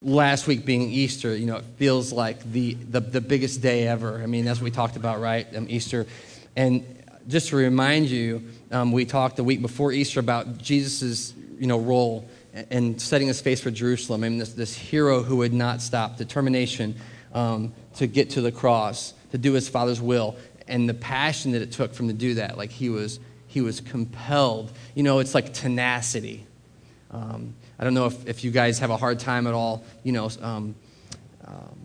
[0.00, 4.22] last week being Easter, you know, it feels like the, the, the biggest day ever.
[4.22, 5.46] I mean, that's what we talked about, right?
[5.56, 6.06] Um, Easter.
[6.56, 6.84] And
[7.26, 11.78] just to remind you, um, we talked the week before Easter about Jesus' you know,
[11.78, 12.28] role
[12.70, 14.24] and setting his face for Jerusalem.
[14.24, 16.94] I mean, this, this hero who would not stop, determination
[17.34, 20.36] um, to get to the cross, to do his Father's will,
[20.66, 22.56] and the passion that it took from to do that.
[22.56, 23.18] Like he was,
[23.48, 24.72] he was compelled.
[24.94, 26.46] You know, it's like tenacity.
[27.10, 30.12] Um, I don't know if, if you guys have a hard time at all, you
[30.12, 30.74] know, um,
[31.44, 31.78] um,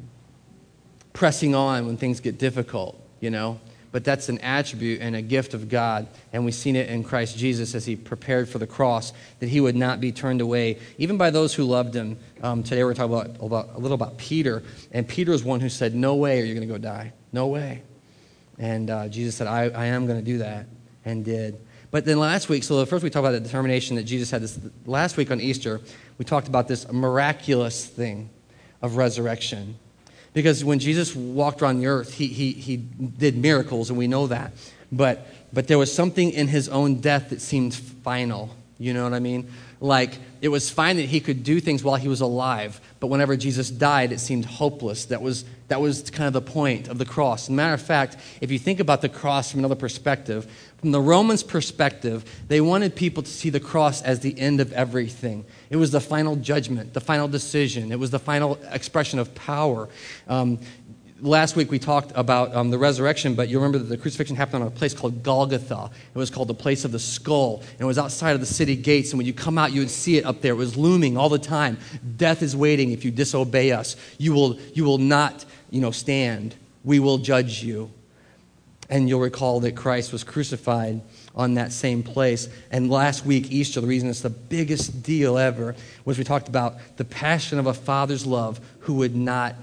[1.13, 3.59] pressing on when things get difficult, you know.
[3.91, 6.07] But that's an attribute and a gift of God.
[6.33, 9.61] And we've seen it in Christ Jesus as he prepared for the cross, that he
[9.61, 12.17] would not be turned away, even by those who loved him.
[12.41, 14.63] Um, today we're talking about, about, a little about Peter.
[14.91, 17.13] And Peter was one who said, No way are you going to go die.
[17.31, 17.83] No way.
[18.57, 20.65] And uh, Jesus said, I, I am going to do that,
[21.05, 21.59] and did.
[21.93, 24.59] But then last week, so first we talked about the determination that Jesus had this.
[24.87, 25.79] Last week on Easter,
[26.17, 28.31] we talked about this miraculous thing
[28.81, 29.75] of resurrection.
[30.33, 34.25] Because when Jesus walked around the earth, he, he, he did miracles, and we know
[34.25, 34.53] that.
[34.91, 38.49] But, but there was something in his own death that seemed final.
[38.79, 39.51] You know what I mean?
[39.79, 43.35] Like, it was fine that he could do things while he was alive, but whenever
[43.35, 45.07] Jesus died, it seemed hopeless.
[45.07, 47.49] That was, that was kind of the point of the cross.
[47.49, 51.43] Matter of fact, if you think about the cross from another perspective, from the Romans'
[51.43, 55.43] perspective, they wanted people to see the cross as the end of everything.
[55.69, 59.89] It was the final judgment, the final decision, it was the final expression of power.
[60.29, 60.59] Um,
[61.23, 64.61] last week we talked about um, the resurrection, but you remember that the crucifixion happened
[64.61, 65.89] on a place called Golgotha.
[66.13, 67.63] It was called the place of the skull.
[67.71, 69.11] And it was outside of the city gates.
[69.11, 70.51] And when you come out, you would see it up there.
[70.51, 71.77] It was looming all the time.
[72.17, 73.95] Death is waiting if you disobey us.
[74.17, 76.55] You will, you will not you know, stand.
[76.83, 77.89] We will judge you.
[78.89, 81.01] And you'll recall that Christ was crucified
[81.33, 82.49] on that same place.
[82.69, 86.75] And last week, Easter, the reason it's the biggest deal ever was we talked about
[86.97, 89.55] the passion of a father's love who would not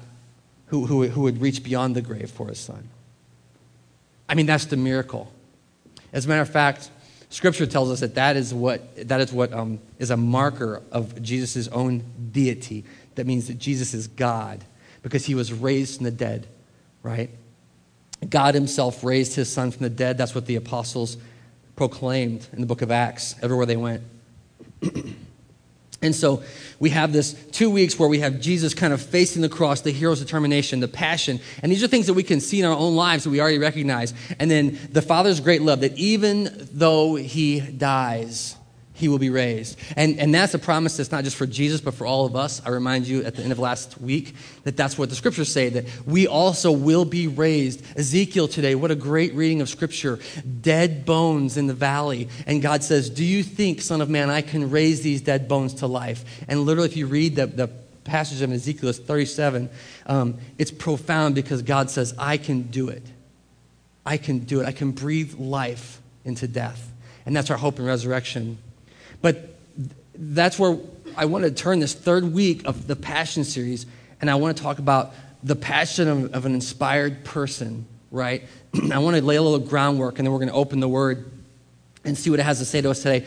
[0.70, 2.88] who, who, who would reach beyond the grave for his son.
[4.28, 5.30] I mean, that's the miracle.
[6.12, 6.90] As a matter of fact,
[7.28, 11.20] Scripture tells us that that is what, that is, what um, is a marker of
[11.20, 12.84] Jesus' own deity.
[13.16, 14.64] That means that Jesus is God
[15.02, 16.46] because he was raised from the dead,
[17.02, 17.30] right?
[18.28, 20.18] God himself raised his son from the dead.
[20.18, 21.16] That's what the apostles
[21.74, 24.02] proclaimed in the book of Acts everywhere they went.
[26.02, 26.42] And so
[26.78, 29.90] we have this two weeks where we have Jesus kind of facing the cross, the
[29.90, 31.40] hero's determination, the passion.
[31.62, 33.58] And these are things that we can see in our own lives that we already
[33.58, 34.14] recognize.
[34.38, 38.56] And then the Father's great love that even though he dies,
[39.00, 39.78] he will be raised.
[39.96, 42.60] And, and that's a promise that's not just for Jesus, but for all of us.
[42.64, 44.34] I remind you at the end of last week
[44.64, 47.82] that that's what the scriptures say, that we also will be raised.
[47.98, 50.18] Ezekiel today, what a great reading of scripture.
[50.60, 52.28] Dead bones in the valley.
[52.46, 55.74] And God says, Do you think, Son of Man, I can raise these dead bones
[55.74, 56.24] to life?
[56.46, 57.68] And literally, if you read the, the
[58.04, 59.70] passage of Ezekiel 37,
[60.06, 63.02] um, it's profound because God says, I can do it.
[64.04, 64.66] I can do it.
[64.66, 66.92] I can breathe life into death.
[67.26, 68.58] And that's our hope and resurrection.
[69.22, 69.56] But
[70.14, 70.78] that's where
[71.16, 73.86] I want to turn this third week of the Passion series,
[74.20, 78.44] and I want to talk about the passion of, of an inspired person, right?
[78.92, 81.30] I want to lay a little groundwork, and then we're going to open the Word
[82.04, 83.26] and see what it has to say to us today.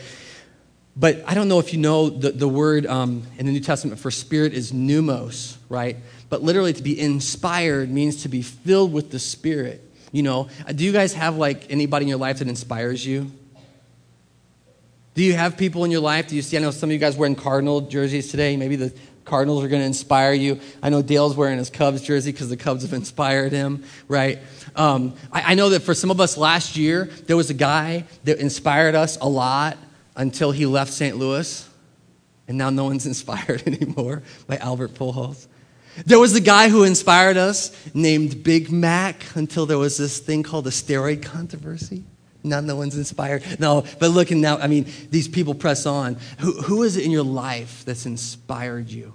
[0.96, 3.98] But I don't know if you know the, the word um, in the New Testament
[3.98, 5.96] for spirit is pneumos, right?
[6.28, 9.80] But literally to be inspired means to be filled with the Spirit.
[10.12, 13.32] You know, do you guys have like anybody in your life that inspires you?
[15.14, 16.28] Do you have people in your life?
[16.28, 16.56] Do you see?
[16.56, 18.56] I know some of you guys wearing Cardinal jerseys today.
[18.56, 18.92] Maybe the
[19.24, 20.60] Cardinals are going to inspire you.
[20.82, 24.38] I know Dale's wearing his Cubs jersey because the Cubs have inspired him, right?
[24.76, 28.04] Um, I, I know that for some of us last year, there was a guy
[28.24, 29.78] that inspired us a lot
[30.16, 31.16] until he left St.
[31.16, 31.68] Louis,
[32.48, 35.46] and now no one's inspired anymore by Albert Pujols.
[36.04, 40.42] There was a guy who inspired us named Big Mac until there was this thing
[40.42, 42.02] called the steroid controversy.
[42.44, 43.42] Now no one's inspired.
[43.58, 46.18] No, but looking now, I mean, these people press on.
[46.40, 49.14] Who, who is it in your life that's inspired you?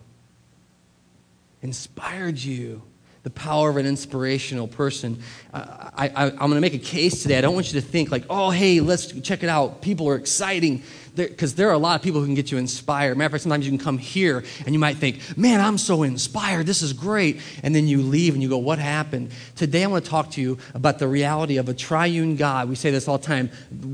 [1.62, 2.81] Inspired you.
[3.22, 5.22] The power of an inspirational person.
[5.53, 7.37] Uh, I, I, I'm going to make a case today.
[7.37, 9.82] I don't want you to think like, oh, hey, let's check it out.
[9.82, 10.82] People are exciting
[11.28, 13.18] because there, there, are a lot of people who can get you inspired.
[13.18, 16.04] Matter of fact, sometimes you can come here and you might think, man, I'm so
[16.04, 16.66] inspired.
[16.66, 17.42] This is great.
[17.64, 19.32] And then you leave and you go, what happened?
[19.56, 22.70] Today I want to talk to you about the reality of a triune God.
[22.70, 23.52] We say this all the time,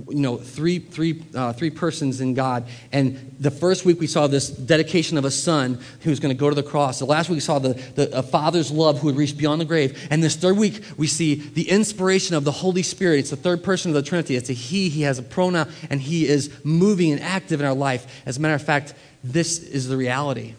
[0.09, 2.65] you know, three, three, uh, three persons in God.
[2.91, 6.39] And the first week we saw this dedication of a son who was going to
[6.39, 6.99] go to the cross.
[6.99, 9.65] The last week we saw the, the a father's love who would reach beyond the
[9.65, 10.07] grave.
[10.09, 13.19] And this third week we see the inspiration of the Holy Spirit.
[13.19, 14.35] It's the third person of the Trinity.
[14.35, 14.89] It's a he.
[14.89, 18.23] He has a pronoun and he is moving and active in our life.
[18.25, 20.53] As a matter of fact, this is the reality.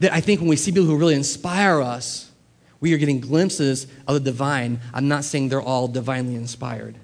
[0.00, 2.30] that I think when we see people who really inspire us,
[2.80, 4.80] we are getting glimpses of the divine.
[4.92, 6.96] I'm not saying they're all divinely inspired.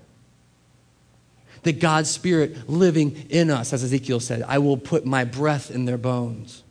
[1.63, 5.85] That God's Spirit living in us, as Ezekiel said, I will put my breath in
[5.85, 6.65] their bones.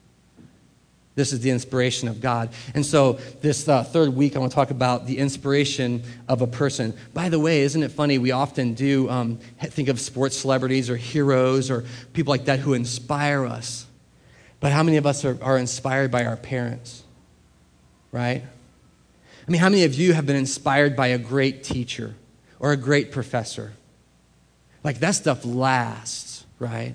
[1.17, 2.51] This is the inspiration of God.
[2.75, 6.47] And so, this uh, third week, I want to talk about the inspiration of a
[6.47, 6.95] person.
[7.15, 8.19] By the way, isn't it funny?
[8.19, 12.75] We often do um, think of sports celebrities or heroes or people like that who
[12.75, 13.87] inspire us.
[14.59, 17.01] But how many of us are, are inspired by our parents?
[18.11, 18.43] Right?
[19.47, 22.13] I mean, how many of you have been inspired by a great teacher
[22.59, 23.73] or a great professor?
[24.83, 26.93] Like, that stuff lasts, right?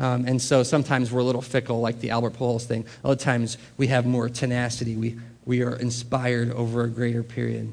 [0.00, 2.86] Um, and so sometimes we're a little fickle, like the Albert Pujols thing.
[3.04, 4.96] Other times we have more tenacity.
[4.96, 7.72] We, we are inspired over a greater period.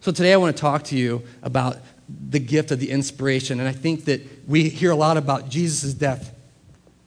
[0.00, 1.76] So today I want to talk to you about
[2.08, 3.60] the gift of the inspiration.
[3.60, 6.34] And I think that we hear a lot about Jesus' death.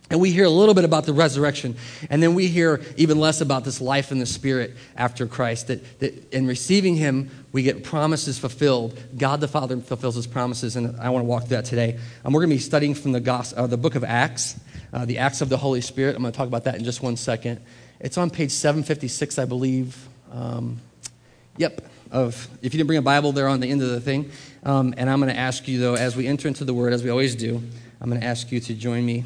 [0.09, 1.75] And we hear a little bit about the resurrection.
[2.09, 5.67] And then we hear even less about this life in the Spirit after Christ.
[5.67, 8.99] That, that in receiving Him, we get promises fulfilled.
[9.17, 10.75] God the Father fulfills His promises.
[10.75, 11.99] And I want to walk through that today.
[12.25, 14.59] Um, we're going to be studying from the, gospel, uh, the book of Acts
[14.93, 16.15] uh, the Acts of the Holy Spirit.
[16.15, 17.61] I'm going to talk about that in just one second.
[17.99, 20.07] It's on page 756, I believe.
[20.31, 20.79] Um,
[21.57, 21.85] yep.
[22.11, 24.31] Of if you didn't bring a Bible, they're on the end of the thing.
[24.63, 27.03] Um, and I'm going to ask you though, as we enter into the Word, as
[27.03, 27.61] we always do,
[28.01, 29.25] I'm going to ask you to join me,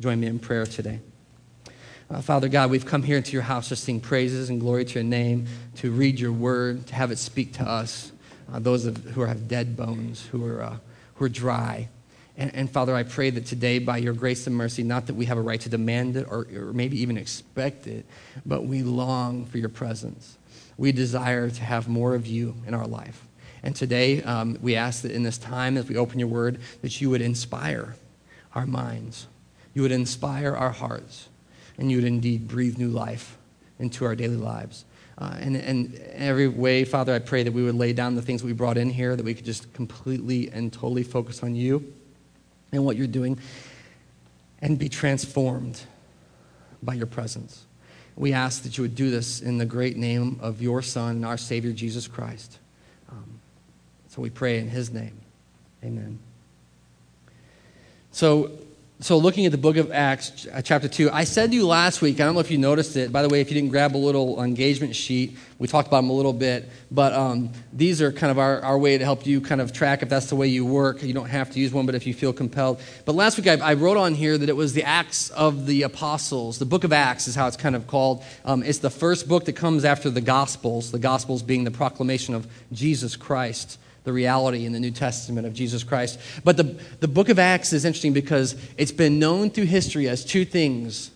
[0.00, 0.98] join me in prayer today.
[2.10, 4.94] Uh, Father God, we've come here into your house to sing praises and glory to
[4.94, 8.10] your name, to read your word, to have it speak to us,
[8.50, 10.76] uh, those of, who have dead bones, who are, uh,
[11.16, 11.88] who are dry.
[12.38, 15.26] And, and, Father, I pray that today, by your grace and mercy, not that we
[15.26, 18.06] have a right to demand it or, or maybe even expect it,
[18.46, 20.38] but we long for your presence.
[20.78, 23.26] We desire to have more of you in our life.
[23.62, 27.02] And today, um, we ask that in this time, as we open your word, that
[27.02, 27.94] you would inspire
[28.54, 29.26] our minds,
[29.74, 31.28] you would inspire our hearts,
[31.78, 33.36] and you would indeed breathe new life
[33.78, 34.84] into our daily lives.
[35.18, 38.42] Uh, and, and every way, Father, I pray that we would lay down the things
[38.42, 41.92] we brought in here, that we could just completely and totally focus on you
[42.72, 43.38] and what you're doing
[44.62, 45.82] and be transformed
[46.82, 47.66] by your presence.
[48.16, 51.38] We ask that you would do this in the great name of your Son, our
[51.38, 52.58] Savior, Jesus Christ.
[53.10, 53.40] Um,
[54.08, 55.18] so we pray in his name.
[55.84, 56.18] Amen.
[58.12, 58.50] So,
[59.02, 62.02] so, looking at the book of Acts, uh, chapter 2, I said to you last
[62.02, 63.10] week, I don't know if you noticed it.
[63.10, 66.10] By the way, if you didn't grab a little engagement sheet, we talked about them
[66.10, 66.68] a little bit.
[66.90, 70.02] But um, these are kind of our, our way to help you kind of track
[70.02, 71.02] if that's the way you work.
[71.02, 72.82] You don't have to use one, but if you feel compelled.
[73.06, 75.82] But last week, I, I wrote on here that it was the Acts of the
[75.84, 76.58] Apostles.
[76.58, 78.22] The book of Acts is how it's kind of called.
[78.44, 82.34] Um, it's the first book that comes after the Gospels, the Gospels being the proclamation
[82.34, 83.78] of Jesus Christ
[84.10, 86.18] the reality in the New Testament of Jesus Christ.
[86.42, 90.24] But the, the book of Acts is interesting because it's been known through history as
[90.24, 91.12] two things.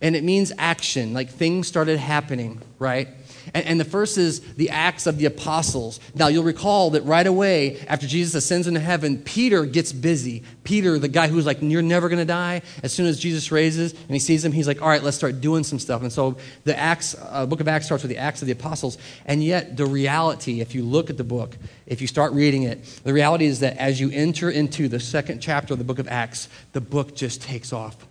[0.00, 3.08] And it means action, like things started happening, right?
[3.54, 6.00] And, and, the first is the Acts of the Apostles.
[6.14, 10.42] Now, you'll recall that right away, after Jesus ascends into heaven, Peter gets busy.
[10.64, 13.92] Peter, the guy who's like, You're never going to die, as soon as Jesus raises
[13.92, 16.02] and he sees him, he's like, All right, let's start doing some stuff.
[16.02, 18.98] And so the Acts, uh, book of Acts starts with the Acts of the Apostles.
[19.26, 22.84] And yet, the reality, if you look at the book, if you start reading it,
[23.04, 26.08] the reality is that as you enter into the second chapter of the book of
[26.08, 28.06] Acts, the book just takes off.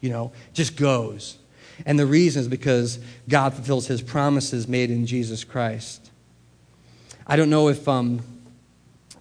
[0.00, 1.39] You know, just goes.
[1.86, 2.98] And the reason is because
[3.28, 6.10] God fulfills his promises made in Jesus Christ.
[7.26, 8.20] I don't know if, um,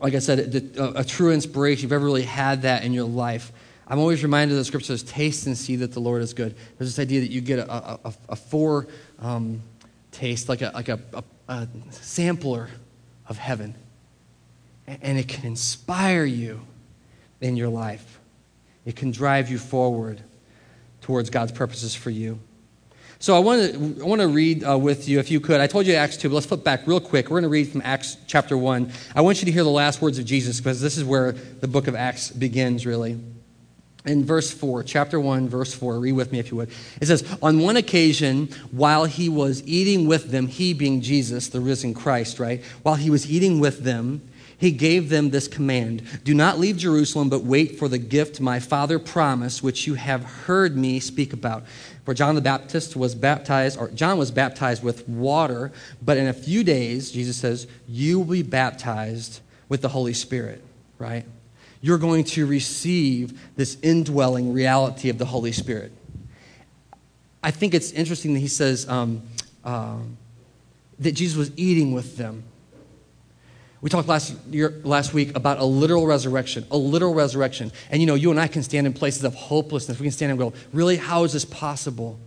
[0.02, 3.52] like I said, a, a, true inspiration, you've ever really had that in your life.
[3.88, 6.56] I'm always reminded of the scripture says, taste and see that the Lord is good.
[6.78, 8.88] There's this idea that you get a, a, a fore
[9.20, 9.62] um,
[10.12, 11.00] taste, like, a, like a,
[11.48, 12.70] a sampler
[13.28, 13.76] of heaven.
[14.88, 16.62] And it can inspire you
[17.42, 18.20] in your life.
[18.86, 20.22] It can drive you forward
[21.02, 22.40] towards God's purposes for you.
[23.22, 25.60] So I want to, I want to read uh, with you, if you could.
[25.60, 27.26] I told you Acts 2, but let's flip back real quick.
[27.26, 28.90] We're going to read from Acts chapter 1.
[29.14, 31.68] I want you to hear the last words of Jesus because this is where the
[31.68, 33.20] book of Acts begins, really.
[34.06, 36.70] In verse 4, chapter 1, verse 4, read with me if you would.
[37.02, 41.60] It says, On one occasion, while he was eating with them, he being Jesus, the
[41.60, 42.64] risen Christ, right?
[42.84, 44.22] While he was eating with them,
[44.60, 48.60] he gave them this command Do not leave Jerusalem, but wait for the gift my
[48.60, 51.64] Father promised, which you have heard me speak about.
[52.10, 56.34] For John the Baptist was baptized, or John was baptized with water, but in a
[56.34, 60.64] few days, Jesus says, you will be baptized with the Holy Spirit,
[60.98, 61.24] right?
[61.82, 65.92] You're going to receive this indwelling reality of the Holy Spirit.
[67.44, 69.22] I think it's interesting that he says um,
[69.64, 69.98] uh,
[70.98, 72.44] that Jesus was eating with them.
[73.82, 77.72] We talked last, year, last week about a literal resurrection, a literal resurrection.
[77.90, 80.00] And you know, you and I can stand in places of hopelessness.
[80.00, 82.20] We can stand and go, really, how is this possible?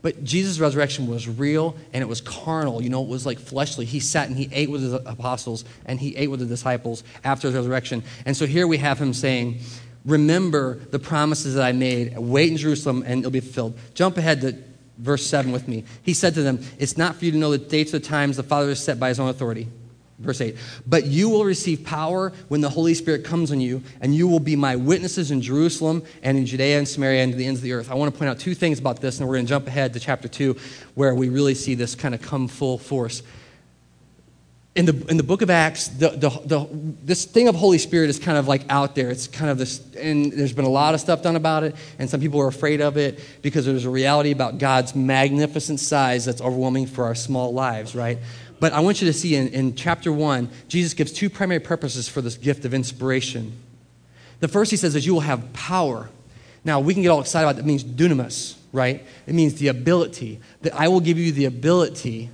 [0.00, 2.82] But Jesus' resurrection was real and it was carnal.
[2.82, 3.84] You know, it was like fleshly.
[3.84, 7.48] He sat and he ate with his apostles and he ate with the disciples after
[7.48, 8.04] his resurrection.
[8.24, 9.60] And so here we have him saying,
[10.04, 12.16] Remember the promises that I made.
[12.16, 13.78] Wait in Jerusalem and it'll be fulfilled.
[13.94, 14.56] Jump ahead to
[14.98, 15.84] verse 7 with me.
[16.02, 18.42] He said to them, It's not for you to know the dates or times the
[18.42, 19.68] Father has set by his own authority.
[20.18, 24.12] Verse 8, but you will receive power when the Holy Spirit comes on you, and
[24.12, 27.46] you will be my witnesses in Jerusalem and in Judea and Samaria and to the
[27.46, 27.88] ends of the earth.
[27.88, 29.92] I want to point out two things about this, and we're going to jump ahead
[29.92, 30.56] to chapter 2,
[30.96, 33.22] where we really see this kind of come full force.
[34.74, 36.68] In the, in the book of Acts, the, the, the,
[37.04, 39.10] this thing of Holy Spirit is kind of like out there.
[39.10, 42.10] It's kind of this, and there's been a lot of stuff done about it, and
[42.10, 46.40] some people are afraid of it because there's a reality about God's magnificent size that's
[46.40, 48.18] overwhelming for our small lives, right?
[48.60, 52.08] But I want you to see in, in chapter 1, Jesus gives two primary purposes
[52.08, 53.52] for this gift of inspiration.
[54.40, 56.10] The first he says is you will have power.
[56.64, 57.62] Now, we can get all excited about that.
[57.62, 59.06] It means dunamis, right?
[59.26, 60.40] It means the ability.
[60.62, 62.30] That I will give you the ability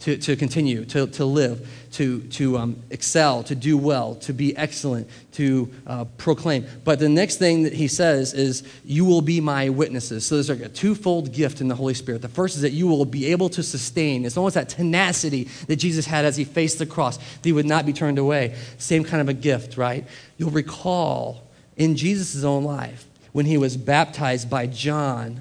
[0.00, 4.56] to, to continue, to, to live, to, to um, excel, to do well, to be
[4.56, 6.66] excellent, to uh, proclaim.
[6.84, 10.24] But the next thing that he says is, You will be my witnesses.
[10.24, 12.22] So there's like a twofold gift in the Holy Spirit.
[12.22, 14.24] The first is that you will be able to sustain.
[14.24, 17.66] It's almost that tenacity that Jesus had as he faced the cross, that he would
[17.66, 18.56] not be turned away.
[18.78, 20.06] Same kind of a gift, right?
[20.36, 21.42] You'll recall
[21.76, 25.40] in Jesus' own life when he was baptized by John,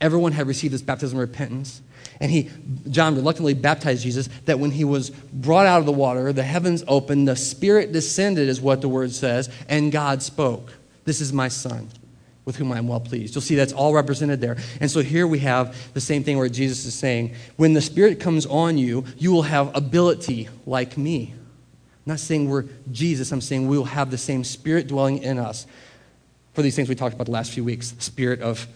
[0.00, 1.82] everyone had received this baptism of repentance.
[2.20, 2.50] And he,
[2.90, 6.84] John reluctantly baptized Jesus, that when he was brought out of the water, the heavens
[6.86, 10.74] opened, the Spirit descended, is what the word says, and God spoke.
[11.04, 11.88] This is my son
[12.44, 13.34] with whom I am well pleased.
[13.34, 14.58] You'll see that's all represented there.
[14.80, 18.20] And so here we have the same thing where Jesus is saying, when the Spirit
[18.20, 21.32] comes on you, you will have ability like me.
[21.32, 25.38] I'm not saying we're Jesus, I'm saying we will have the same Spirit dwelling in
[25.38, 25.66] us.
[26.52, 28.66] For these things we talked about the last few weeks spirit of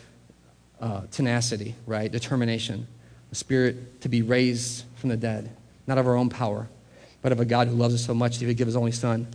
[0.81, 2.11] uh, tenacity, right?
[2.11, 2.87] Determination
[3.35, 5.55] spirit to be raised from the dead,
[5.87, 6.69] not of our own power,
[7.23, 8.93] but of a God who loves us so much that he would give his only
[8.93, 9.27] son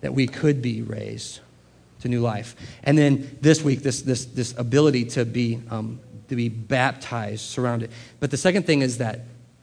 [0.00, 1.40] that we could be raised
[2.00, 2.54] to new life.
[2.84, 7.90] And then this week, this, this, this ability to be, um, to be baptized, surrounded.
[8.20, 9.20] But the second thing is that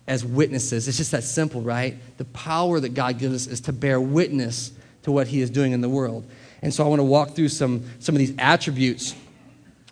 [0.08, 1.96] as witnesses, it's just that simple, right?
[2.18, 4.72] The power that God gives us is to bear witness
[5.04, 6.28] to what he is doing in the world.
[6.62, 9.16] And so I want to walk through some, some of these attributes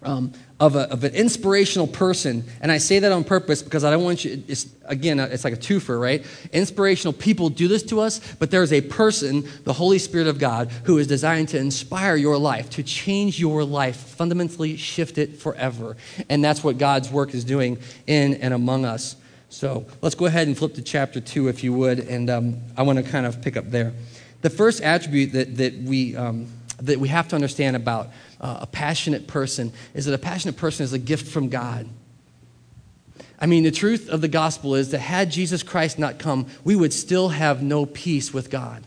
[0.03, 2.43] um, of, a, of an inspirational person.
[2.61, 5.53] And I say that on purpose because I don't want you, it's, again, it's like
[5.53, 6.25] a twofer, right?
[6.51, 10.39] Inspirational people do this to us, but there is a person, the Holy Spirit of
[10.39, 15.37] God, who is designed to inspire your life, to change your life, fundamentally shift it
[15.37, 15.97] forever.
[16.29, 19.15] And that's what God's work is doing in and among us.
[19.49, 21.99] So let's go ahead and flip to chapter 2, if you would.
[21.99, 23.93] And um, I want to kind of pick up there.
[24.41, 26.47] The first attribute that, that, we, um,
[26.83, 28.09] that we have to understand about
[28.39, 31.87] uh, a passionate person is that a passionate person is a gift from God.
[33.39, 36.75] I mean, the truth of the gospel is that had Jesus Christ not come, we
[36.75, 38.85] would still have no peace with God.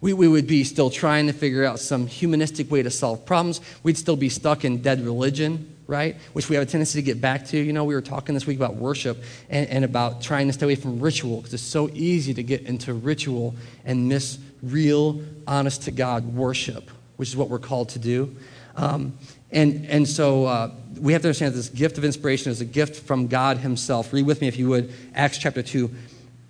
[0.00, 3.60] We, we would be still trying to figure out some humanistic way to solve problems.
[3.82, 6.16] We'd still be stuck in dead religion, right?
[6.32, 7.58] Which we have a tendency to get back to.
[7.58, 10.66] You know, we were talking this week about worship and, and about trying to stay
[10.66, 13.54] away from ritual because it's so easy to get into ritual
[13.84, 18.34] and miss real, honest to God worship, which is what we're called to do.
[18.76, 19.18] Um,
[19.50, 20.70] and, and so uh,
[21.00, 24.12] we have to understand that this gift of inspiration is a gift from God Himself.
[24.12, 25.90] Read with me, if you would, Acts chapter 2,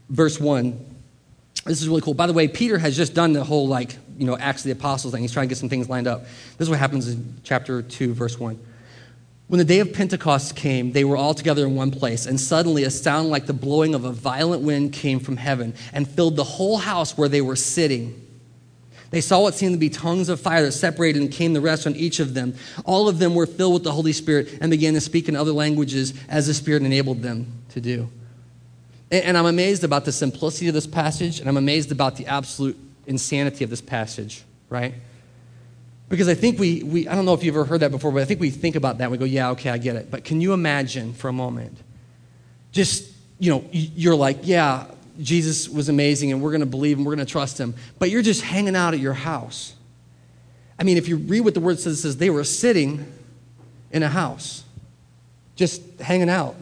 [0.08, 0.94] verse 1.
[1.66, 2.14] This is really cool.
[2.14, 4.70] By the way, Peter has just done the whole, like, you know, Acts of the
[4.72, 5.22] Apostles thing.
[5.22, 6.22] He's trying to get some things lined up.
[6.22, 8.58] This is what happens in chapter 2, verse 1.
[9.48, 12.82] When the day of Pentecost came, they were all together in one place, and suddenly
[12.82, 16.44] a sound like the blowing of a violent wind came from heaven and filled the
[16.44, 18.25] whole house where they were sitting.
[19.16, 21.86] They saw what seemed to be tongues of fire that separated and came the rest
[21.86, 22.54] on each of them.
[22.84, 25.52] All of them were filled with the Holy Spirit and began to speak in other
[25.52, 28.10] languages as the Spirit enabled them to do.
[29.10, 32.76] And I'm amazed about the simplicity of this passage, and I'm amazed about the absolute
[33.06, 34.92] insanity of this passage, right?
[36.10, 38.20] Because I think we, we I don't know if you've ever heard that before, but
[38.20, 40.10] I think we think about that and we go, yeah, okay, I get it.
[40.10, 41.78] But can you imagine for a moment,
[42.70, 44.88] just, you know, you're like, yeah,
[45.20, 48.10] Jesus was amazing and we're going to believe and we're going to trust him, but
[48.10, 49.74] you're just hanging out at your house.
[50.78, 53.10] I mean, if you read what the word says, it says they were sitting
[53.90, 54.64] in a house,
[55.54, 56.54] just hanging out.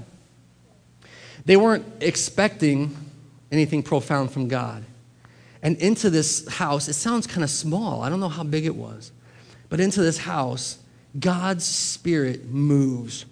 [1.44, 2.96] They weren't expecting
[3.50, 4.84] anything profound from God.
[5.62, 8.02] And into this house, it sounds kind of small.
[8.02, 9.12] I don't know how big it was.
[9.68, 10.78] But into this house,
[11.18, 13.24] God's Spirit moves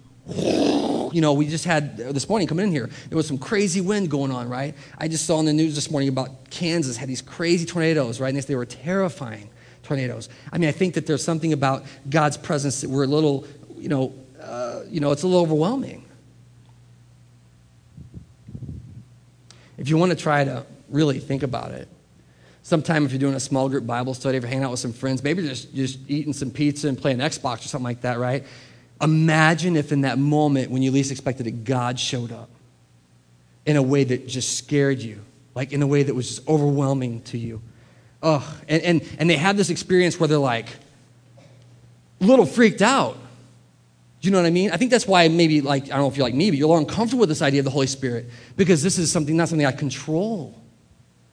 [1.13, 4.09] you know, we just had this morning coming in here, there was some crazy wind
[4.09, 4.75] going on, right?
[4.97, 8.33] I just saw in the news this morning about Kansas had these crazy tornadoes, right?
[8.33, 9.49] And they were terrifying
[9.83, 10.29] tornadoes.
[10.51, 13.45] I mean, I think that there's something about God's presence that we're a little,
[13.77, 16.05] you know, uh, you know, it's a little overwhelming.
[19.77, 21.87] If you want to try to really think about it,
[22.63, 24.93] sometime if you're doing a small group Bible study, if you're hanging out with some
[24.93, 28.45] friends, maybe just, just eating some pizza and playing Xbox or something like that, right?
[29.03, 32.49] Imagine if in that moment when you least expected it, God showed up
[33.65, 35.19] in a way that just scared you,
[35.55, 37.61] like in a way that was just overwhelming to you.
[38.21, 40.69] Oh, and, and, and they have this experience where they're like
[42.21, 43.17] a little freaked out.
[44.21, 44.71] You know what I mean?
[44.71, 46.67] I think that's why maybe like, I don't know if you're like me, but you're
[46.67, 49.49] a little uncomfortable with this idea of the Holy Spirit because this is something, not
[49.49, 50.57] something I control,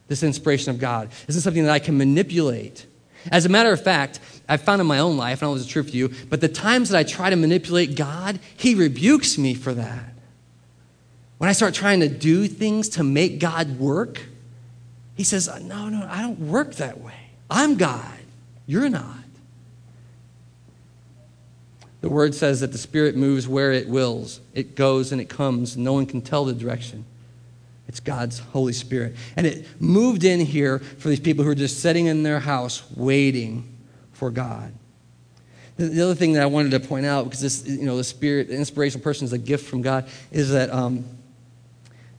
[0.09, 1.09] this inspiration of God.
[1.25, 2.85] This is something that I can manipulate.
[3.29, 5.83] As a matter of fact, I've found in my own life, and I it's true
[5.83, 9.73] for you, but the times that I try to manipulate God, He rebukes me for
[9.73, 10.13] that.
[11.37, 14.21] When I start trying to do things to make God work,
[15.15, 17.31] He says, No, no, I don't work that way.
[17.49, 18.17] I'm God.
[18.65, 19.17] You're not.
[22.01, 25.77] The word says that the Spirit moves where it wills, it goes and it comes.
[25.77, 27.05] No one can tell the direction.
[27.91, 29.17] It's God's Holy Spirit.
[29.35, 32.89] And it moved in here for these people who are just sitting in their house
[32.95, 33.77] waiting
[34.13, 34.71] for God.
[35.75, 38.47] The other thing that I wanted to point out, because this, you know, the Spirit,
[38.47, 41.03] the inspirational person is a gift from God, is that um,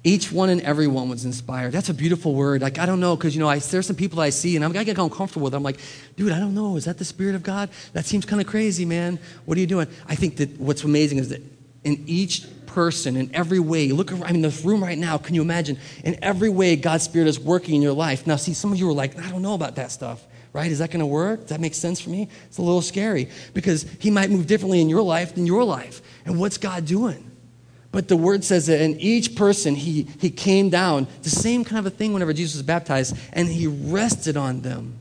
[0.05, 1.73] each one and every one was inspired.
[1.73, 2.61] That's a beautiful word.
[2.61, 4.77] Like, I don't know, because, you know, I, there's some people I see and I'm,
[4.77, 5.61] I get uncomfortable with them.
[5.61, 5.81] I'm like,
[6.17, 6.77] dude, I don't know.
[6.77, 7.71] Is that the Spirit of God?
[7.95, 9.19] That seems kind of crazy, man.
[9.47, 9.87] What are you doing?
[10.07, 11.41] I think that what's amazing is that
[11.83, 15.35] in each person, in every way, look around, I mean, this room right now, can
[15.35, 15.79] you imagine?
[16.05, 18.27] In every way, God's Spirit is working in your life.
[18.27, 20.71] Now, see, some of you are like, I don't know about that stuff right?
[20.71, 21.41] Is that going to work?
[21.41, 22.29] Does that make sense for me?
[22.47, 26.03] It's a little scary because he might move differently in your life than your life.
[26.27, 27.31] And what's God doing?
[27.91, 31.79] But the word says that in each person, he, he came down, the same kind
[31.79, 34.99] of a thing whenever Jesus was baptized, and he rested on them.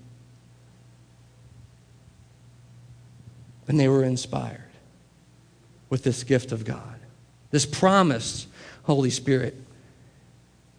[3.67, 4.59] And they were inspired
[5.89, 6.99] with this gift of God,
[7.51, 8.47] this promised
[8.83, 9.55] Holy Spirit.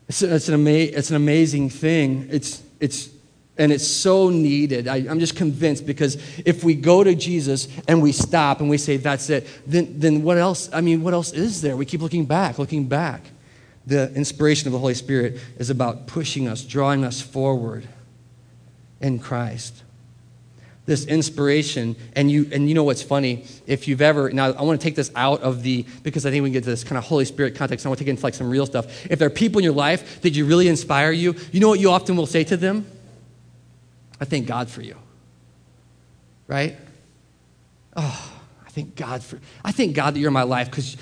[0.08, 2.28] It's, it's, an, ama- it's an amazing thing.
[2.30, 3.10] It's, it's
[3.58, 4.88] and it's so needed.
[4.88, 8.78] I, am just convinced because if we go to Jesus and we stop and we
[8.78, 10.70] say, that's it, then, then what else?
[10.72, 11.76] I mean, what else is there?
[11.76, 13.22] We keep looking back, looking back.
[13.86, 17.86] The inspiration of the Holy Spirit is about pushing us, drawing us forward
[19.00, 19.82] in Christ.
[20.84, 23.44] This inspiration, and you and you know what's funny?
[23.68, 26.42] If you've ever now, I want to take this out of the because I think
[26.42, 27.86] we can get to this kind of Holy Spirit context.
[27.86, 29.06] I want to take it into like some real stuff.
[29.08, 31.78] If there are people in your life that you really inspire you, you know what
[31.78, 32.84] you often will say to them?
[34.20, 34.96] I thank God for you.
[36.48, 36.76] Right?
[37.96, 38.32] Oh,
[38.66, 40.96] I thank God for I thank God that you're in my life because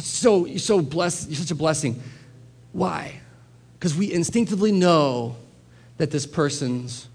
[0.00, 2.00] so you're so blessed, you're such a blessing.
[2.72, 3.20] Why?
[3.78, 5.36] Because we instinctively know
[5.98, 7.08] that this person's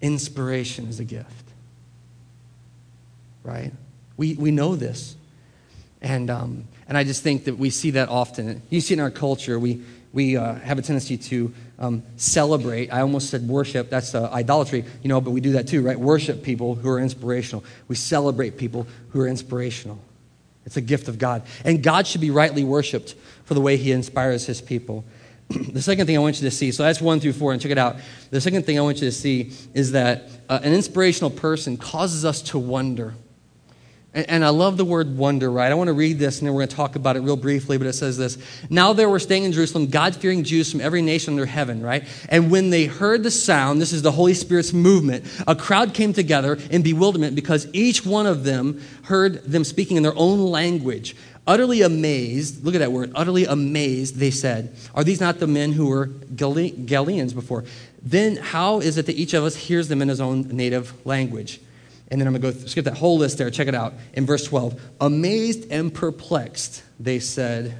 [0.00, 1.39] inspiration is a gift.
[3.42, 3.72] Right?
[4.16, 5.16] We, we know this.
[6.02, 8.62] And, um, and I just think that we see that often.
[8.70, 12.92] You see in our culture, we, we uh, have a tendency to um, celebrate.
[12.92, 13.90] I almost said worship.
[13.90, 15.98] That's uh, idolatry, you know, but we do that too, right?
[15.98, 17.64] Worship people who are inspirational.
[17.88, 19.98] We celebrate people who are inspirational.
[20.66, 21.42] It's a gift of God.
[21.64, 25.04] And God should be rightly worshiped for the way he inspires his people.
[25.48, 27.72] the second thing I want you to see, so that's one through four, and check
[27.72, 27.96] it out.
[28.30, 32.24] The second thing I want you to see is that uh, an inspirational person causes
[32.24, 33.14] us to wonder.
[34.12, 35.70] And, I love the word wonder, right?
[35.70, 37.78] I want to read this and then we're going to talk about it real briefly,
[37.78, 38.38] but it says this.
[38.68, 42.04] Now there were staying in Jerusalem God fearing Jews from every nation under heaven, right?
[42.28, 46.12] And when they heard the sound, this is the Holy Spirit's movement, a crowd came
[46.12, 51.14] together in bewilderment because each one of them heard them speaking in their own language.
[51.46, 55.72] Utterly amazed, look at that word, utterly amazed, they said, Are these not the men
[55.72, 57.64] who were Galileans before?
[58.02, 61.60] Then how is it that each of us hears them in his own native language?
[62.10, 63.50] And then I'm going to go skip that whole list there.
[63.50, 63.94] Check it out.
[64.14, 67.76] In verse 12, amazed and perplexed, they said,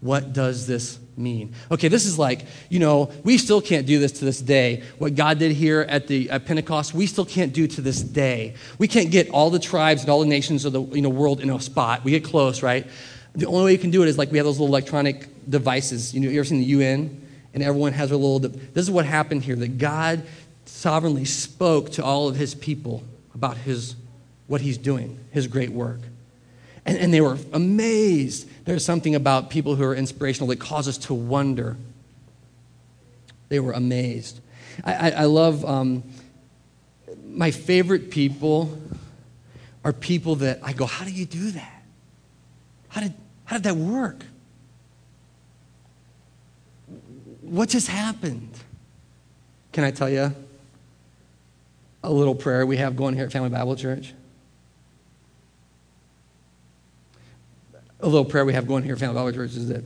[0.00, 1.54] What does this mean?
[1.70, 4.82] Okay, this is like, you know, we still can't do this to this day.
[4.98, 8.54] What God did here at, the, at Pentecost, we still can't do to this day.
[8.78, 11.40] We can't get all the tribes and all the nations of the you know, world
[11.40, 12.04] in a spot.
[12.04, 12.86] We get close, right?
[13.34, 16.12] The only way you can do it is like we have those little electronic devices.
[16.12, 17.20] You know, you ever seen the UN?
[17.54, 18.38] And everyone has a little.
[18.38, 20.24] This is what happened here that God
[20.66, 23.02] sovereignly spoke to all of his people
[23.34, 23.96] about his,
[24.46, 26.00] what he's doing, his great work.
[26.84, 28.48] And, and they were amazed.
[28.64, 31.76] There's something about people who are inspirational that cause us to wonder.
[33.48, 34.40] They were amazed.
[34.84, 36.02] I, I, I love um,
[37.24, 38.78] my favorite people
[39.84, 41.82] are people that I go, How do you do that?
[42.88, 43.14] How did,
[43.44, 44.24] how did that work?
[47.40, 48.50] What just happened?
[49.72, 50.34] Can I tell you?
[52.02, 54.14] A little prayer we have going here at Family Bible Church.
[58.02, 59.84] a little prayer we have going here at Family Bible Church is that,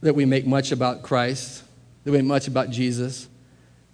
[0.00, 1.62] that we make much about Christ,
[2.04, 3.28] that we make much about Jesus,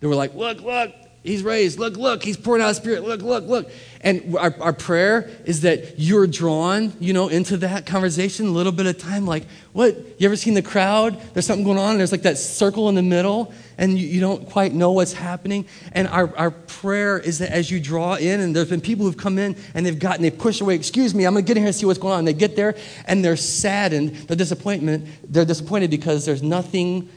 [0.00, 0.92] that we're like, look, look,
[1.26, 1.78] he's raised.
[1.78, 3.04] Look, look, he's pouring out spirit.
[3.04, 3.70] Look, look, look.
[4.00, 8.72] And our, our prayer is that you're drawn, you know, into that conversation a little
[8.72, 9.26] bit of time.
[9.26, 9.96] Like, what?
[10.18, 11.20] You ever seen the crowd?
[11.32, 11.92] There's something going on.
[11.92, 15.12] and There's like that circle in the middle, and you, you don't quite know what's
[15.12, 15.66] happening.
[15.92, 19.16] And our, our prayer is that as you draw in, and there's been people who've
[19.16, 21.62] come in and they've gotten, they've pushed away, excuse me, I'm going to get in
[21.62, 22.20] here and see what's going on.
[22.20, 27.08] And they get there and they're saddened, they're disappointment, they're disappointed because there's nothing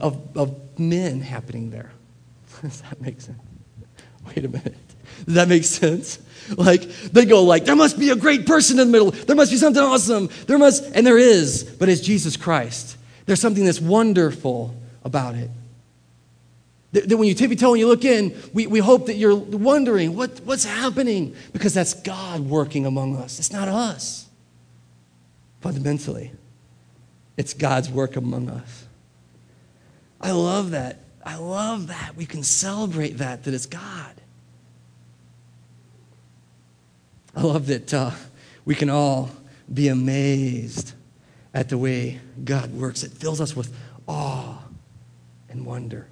[0.00, 1.92] of, of men happening there.
[2.64, 3.38] Does that make sense?
[4.26, 4.74] Wait a minute.
[5.26, 6.18] Does that make sense?
[6.56, 9.10] Like they go like, there must be a great person in the middle.
[9.10, 10.30] There must be something awesome.
[10.46, 12.96] There must, and there is, but it's Jesus Christ.
[13.26, 14.74] There's something that's wonderful
[15.04, 15.50] about it.
[16.92, 20.16] That when you tippy toe and you look in, we, we hope that you're wondering
[20.16, 23.38] what, what's happening because that's God working among us.
[23.38, 24.26] It's not us.
[25.60, 26.30] Fundamentally,
[27.36, 28.86] it's God's work among us.
[30.20, 31.03] I love that.
[31.24, 32.16] I love that.
[32.16, 34.20] We can celebrate that, that it's God.
[37.34, 38.10] I love that uh,
[38.64, 39.30] we can all
[39.72, 40.92] be amazed
[41.54, 43.02] at the way God works.
[43.02, 43.74] It fills us with
[44.06, 44.58] awe
[45.48, 46.06] and wonder.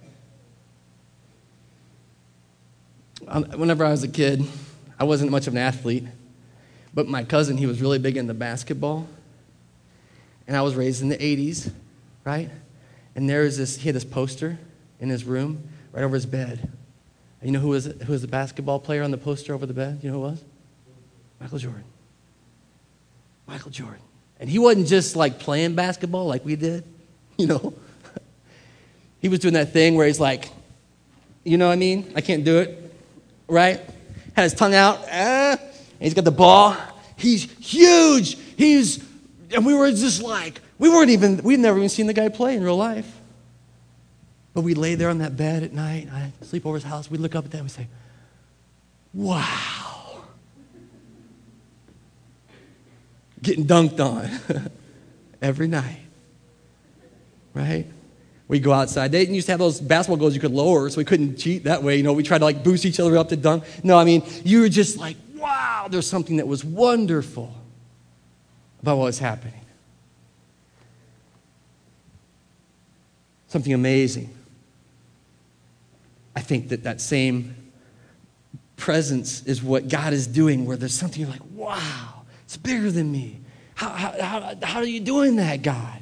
[3.28, 4.44] Um, whenever I was a kid,
[4.98, 6.04] I wasn't much of an athlete,
[6.94, 9.06] but my cousin, he was really big into basketball.
[10.48, 11.70] And I was raised in the 80s,
[12.24, 12.50] right?
[13.14, 14.58] And there was this, he had this poster
[15.02, 16.60] in his room right over his bed.
[17.40, 19.74] And you know who was, who was the basketball player on the poster over the
[19.74, 19.98] bed?
[20.00, 20.44] You know who it was?
[21.40, 21.84] Michael Jordan.
[23.48, 24.00] Michael Jordan.
[24.38, 26.84] And he wasn't just like playing basketball like we did,
[27.36, 27.74] you know.
[29.20, 30.50] he was doing that thing where he's like,
[31.44, 32.12] you know what I mean?
[32.14, 32.94] I can't do it,
[33.48, 33.80] right?
[34.34, 35.58] Had his tongue out, ah,
[35.98, 36.76] he's got the ball.
[37.16, 38.36] He's huge.
[38.56, 39.04] He's,
[39.52, 42.56] and we were just like, we weren't even, we'd never even seen the guy play
[42.56, 43.20] in real life.
[44.54, 46.08] But we lay there on that bed at night.
[46.12, 47.10] I sleep over his house.
[47.10, 47.88] We look up at that and we say,
[49.14, 49.92] wow.
[53.42, 54.70] getting dunked on
[55.42, 55.98] every night.
[57.54, 57.86] Right?
[58.48, 59.12] We go outside.
[59.12, 61.64] They didn't used to have those basketball goals you could lower, so we couldn't cheat
[61.64, 61.96] that way.
[61.96, 63.64] You know, we tried to like boost each other up to dunk.
[63.82, 67.52] No, I mean, you were just like, wow, there's something that was wonderful
[68.80, 69.60] about what was happening.
[73.48, 74.34] Something amazing.
[76.34, 77.54] I think that that same
[78.76, 82.22] presence is what God is doing, where there's something you're like, wow.
[82.44, 83.40] It's bigger than me.
[83.74, 86.00] How, how, how, how are you doing that, God?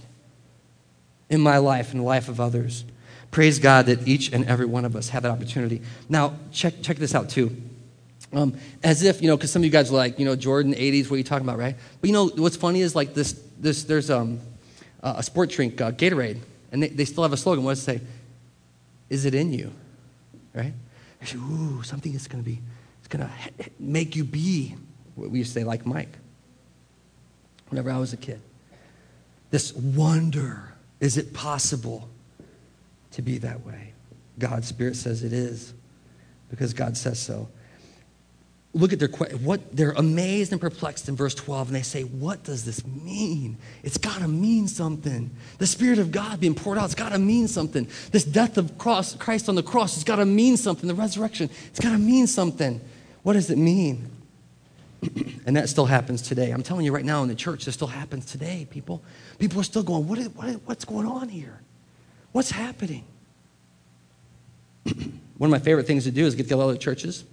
[1.29, 2.85] In my life and the life of others.
[3.31, 5.83] Praise God that each and every one of us have that opportunity.
[6.09, 7.57] Now, check, check this out too.
[8.33, 10.75] Um, as if, you know, because some of you guys are like, you know, Jordan,
[10.75, 11.77] 80s, what are you talking about, right?
[12.01, 14.41] But you know, what's funny is like this, this there's um,
[15.03, 16.39] a sport drink, uh, Gatorade,
[16.73, 17.65] and they, they still have a slogan.
[17.65, 18.01] What does it say?
[19.09, 19.73] Is it in you?
[20.55, 20.75] Right?
[21.25, 22.61] Say, Ooh, something is going to be,
[22.99, 24.75] it's going to make you be,
[25.15, 26.17] what we used to say, like Mike
[27.71, 28.41] whenever I was a kid.
[29.51, 32.09] This wonder is it possible
[33.13, 33.95] to be that way?
[34.39, 35.73] God's Spirit says it is
[36.51, 37.49] because God says so.
[38.73, 42.45] Look at their what they're amazed and perplexed in verse 12 and they say, "What
[42.45, 43.57] does this mean?
[43.83, 45.31] It's got to mean something.
[45.59, 47.89] The spirit of God being poured out, it's got to mean something.
[48.13, 50.87] This death of cross, Christ on the cross, it's got to mean something.
[50.87, 52.81] The resurrection, it's got to mean something.
[53.25, 54.09] What does it mean?"
[55.47, 56.51] and that still happens today.
[56.51, 59.03] I'm telling you right now in the church, this still happens today, people.
[59.39, 61.61] People are still going, what is, what is, what's going on here?
[62.33, 63.05] What's happening?
[64.85, 67.25] One of my favorite things to do is get together other churches.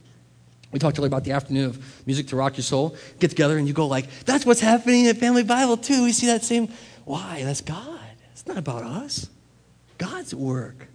[0.71, 2.95] We talked earlier about the afternoon of music to rock your soul.
[3.19, 6.03] Get together and you go like, that's what's happening at Family Bible too.
[6.03, 6.69] We see that same,
[7.05, 7.41] why?
[7.43, 7.99] That's God.
[8.31, 9.29] It's not about us.
[9.97, 10.87] God's work.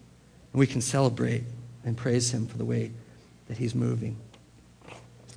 [0.53, 1.45] And we can celebrate
[1.85, 2.93] and praise him for the way
[3.49, 4.17] that he's moving.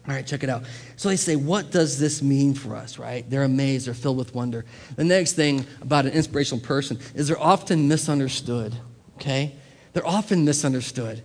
[0.07, 0.63] All right, check it out.
[0.97, 3.27] So they say, What does this mean for us, right?
[3.27, 4.65] They're amazed, they're filled with wonder.
[4.95, 8.75] The next thing about an inspirational person is they're often misunderstood,
[9.15, 9.55] okay?
[9.93, 11.23] They're often misunderstood.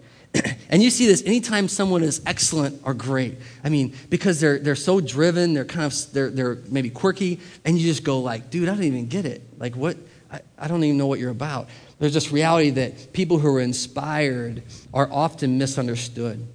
[0.71, 3.37] And you see this anytime someone is excellent or great.
[3.63, 7.79] I mean, because they're, they're so driven, they're kind of, they're, they're maybe quirky, and
[7.79, 9.43] you just go like, dude, I don't even get it.
[9.59, 9.97] Like, what?
[10.33, 11.69] I, I don't even know what you're about.
[11.99, 14.63] There's this reality that people who are inspired
[14.95, 16.47] are often misunderstood.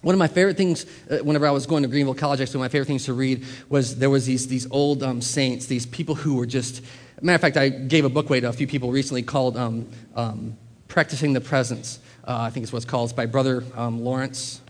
[0.00, 2.66] One of my favorite things, uh, whenever I was going to Greenville College, actually, one
[2.66, 5.86] of my favorite things to read was there was these, these old um, saints, these
[5.86, 6.82] people who were just,
[7.20, 9.88] matter of fact, I gave a book away to a few people recently called um,
[10.16, 10.56] um,
[10.88, 12.00] Practicing the Presence.
[12.26, 13.10] Uh, I think it's what it's called.
[13.10, 14.60] It's by Brother um, Lawrence.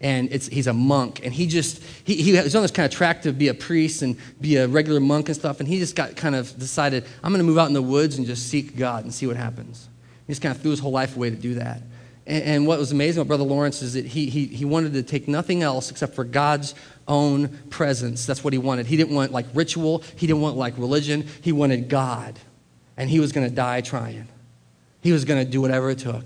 [0.00, 3.22] and he's a monk and he just he, he was on this kind of track
[3.22, 6.14] to be a priest and be a regular monk and stuff and he just got
[6.14, 9.04] kind of decided i'm going to move out in the woods and just seek god
[9.04, 9.88] and see what happens.
[10.26, 11.80] He just kind of threw his whole life away to do that.
[12.26, 15.02] And, and what was amazing about brother lawrence is that he, he, he wanted to
[15.02, 16.74] take nothing else except for god's
[17.08, 18.26] own presence.
[18.26, 18.86] That's what he wanted.
[18.86, 20.02] He didn't want like ritual.
[20.16, 21.26] He didn't want like religion.
[21.40, 22.38] He wanted god.
[22.96, 24.26] And he was going to die trying.
[25.00, 26.24] He was going to do whatever it took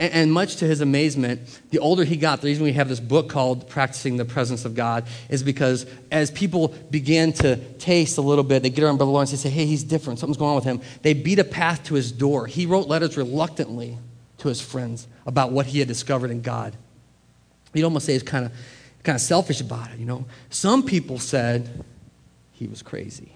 [0.00, 2.98] and, and, much to his amazement, the older he got, the reason we have this
[2.98, 8.22] book called Practicing the Presence of God is because as people began to taste a
[8.22, 10.54] little bit, they get around Brother Lawrence, they say, hey, he's different, something's going on
[10.56, 10.80] with him.
[11.02, 12.46] They beat a path to his door.
[12.46, 13.98] He wrote letters reluctantly
[14.38, 16.74] to his friends about what he had discovered in God.
[17.74, 18.52] You'd almost say he's kind of,
[19.02, 20.24] kind of selfish about it, you know.
[20.48, 21.84] Some people said
[22.52, 23.32] he was crazy.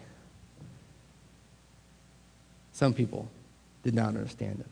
[2.73, 3.29] Some people
[3.83, 4.67] did not understand it.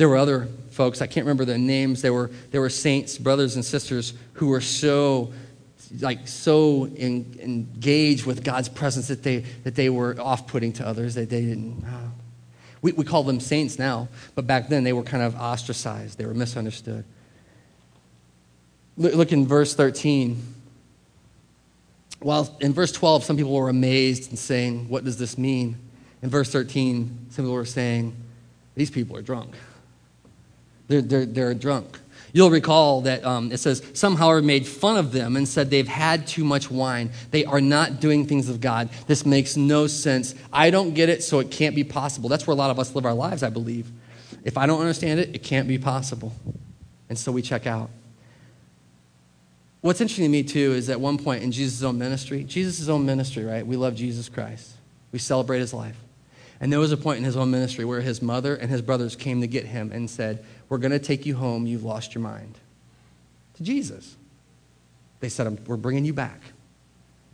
[0.00, 2.00] There were other folks, I can't remember their names.
[2.00, 5.30] There were, there were saints, brothers and sisters, who were so
[6.00, 11.16] like so in, engaged with God's presence that they, that they were off-putting to others,
[11.16, 11.84] that they didn't.
[11.84, 12.08] Uh,
[12.80, 16.16] we, we call them saints now, but back then they were kind of ostracized.
[16.16, 17.04] They were misunderstood.
[18.96, 20.42] Look, look in verse 13.
[22.20, 25.76] While in verse 12, some people were amazed and saying, What does this mean?
[26.22, 28.16] In verse 13, some people were saying,
[28.76, 29.56] These people are drunk.
[30.90, 32.00] They're, they're, they're drunk.
[32.32, 35.86] You'll recall that um, it says, Some, however, made fun of them and said they've
[35.86, 37.12] had too much wine.
[37.30, 38.88] They are not doing things of God.
[39.06, 40.34] This makes no sense.
[40.52, 42.28] I don't get it, so it can't be possible.
[42.28, 43.90] That's where a lot of us live our lives, I believe.
[44.44, 46.32] If I don't understand it, it can't be possible.
[47.08, 47.88] And so we check out.
[49.80, 53.06] What's interesting to me, too, is at one point in Jesus' own ministry, Jesus' own
[53.06, 53.64] ministry, right?
[53.64, 54.72] We love Jesus Christ,
[55.12, 55.96] we celebrate his life.
[56.60, 59.16] And there was a point in his own ministry where his mother and his brothers
[59.16, 61.66] came to get him and said, We're going to take you home.
[61.66, 62.54] You've lost your mind.
[63.56, 64.16] To Jesus.
[65.18, 66.40] They said, We're bringing you back.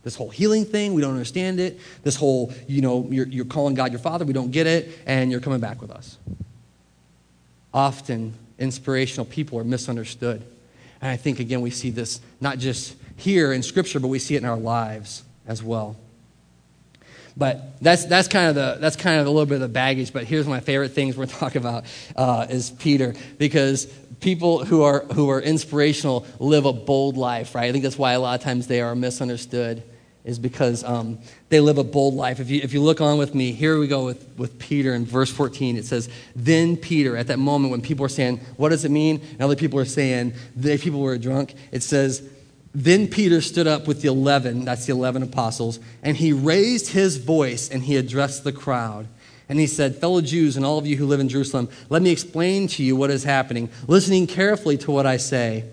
[0.03, 1.79] This whole healing thing, we don't understand it.
[2.03, 5.31] This whole, you know, you're, you're calling God your father, we don't get it, and
[5.31, 6.17] you're coming back with us.
[7.73, 10.43] Often, inspirational people are misunderstood.
[11.01, 14.35] And I think, again, we see this not just here in Scripture, but we see
[14.35, 15.95] it in our lives as well.
[17.37, 20.11] But that's, that's, kind of the, that's kind of a little bit of the baggage.
[20.11, 23.13] But here's my favorite things we're talking about uh, is Peter.
[23.37, 23.85] Because
[24.19, 27.65] people who are, who are inspirational live a bold life, right?
[27.65, 29.83] I think that's why a lot of times they are misunderstood
[30.27, 32.41] is because um, they live a bold life.
[32.41, 35.05] If you, if you look on with me, here we go with, with Peter in
[35.05, 35.77] verse 14.
[35.77, 39.21] It says, Then Peter, at that moment when people are saying, What does it mean?
[39.31, 41.53] And other people are saying, They people were drunk.
[41.71, 42.27] It says,
[42.73, 47.17] then Peter stood up with the 11, that's the 11 apostles, and he raised his
[47.17, 49.07] voice and he addressed the crowd.
[49.49, 52.11] And he said, Fellow Jews and all of you who live in Jerusalem, let me
[52.11, 55.63] explain to you what is happening, listening carefully to what I say.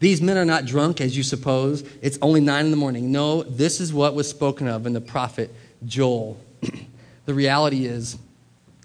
[0.00, 1.84] These men are not drunk, as you suppose.
[2.00, 3.12] It's only nine in the morning.
[3.12, 5.52] No, this is what was spoken of in the prophet
[5.84, 6.38] Joel.
[7.26, 8.16] the reality is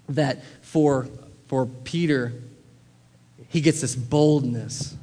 [0.08, 1.08] that for,
[1.46, 2.32] for Peter,
[3.48, 4.96] he gets this boldness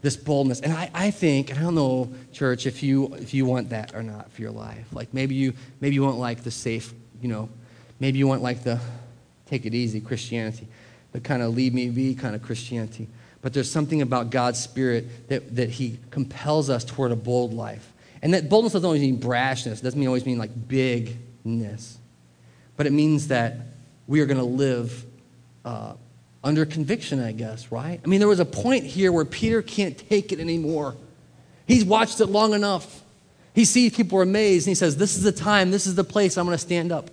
[0.00, 0.60] this boldness.
[0.60, 3.94] And I, I think, and I don't know, church, if you if you want that
[3.94, 4.86] or not for your life.
[4.92, 7.48] Like maybe you maybe you want like the safe, you know,
[8.00, 8.80] maybe you want like the
[9.46, 10.66] take it easy Christianity,
[11.12, 13.08] the kind of leave me be kind of Christianity.
[13.40, 17.92] But there's something about God's Spirit that, that He compels us toward a bold life.
[18.20, 21.98] And that boldness doesn't always mean brashness, it doesn't always mean like bigness.
[22.76, 23.56] But it means that
[24.06, 25.04] we are going to live
[25.64, 25.94] uh,
[26.42, 28.00] under conviction, I guess, right?
[28.02, 30.96] I mean, there was a point here where Peter can't take it anymore.
[31.66, 33.02] He's watched it long enough.
[33.54, 36.04] He sees people are amazed and he says, This is the time, this is the
[36.04, 37.10] place I'm going to stand up.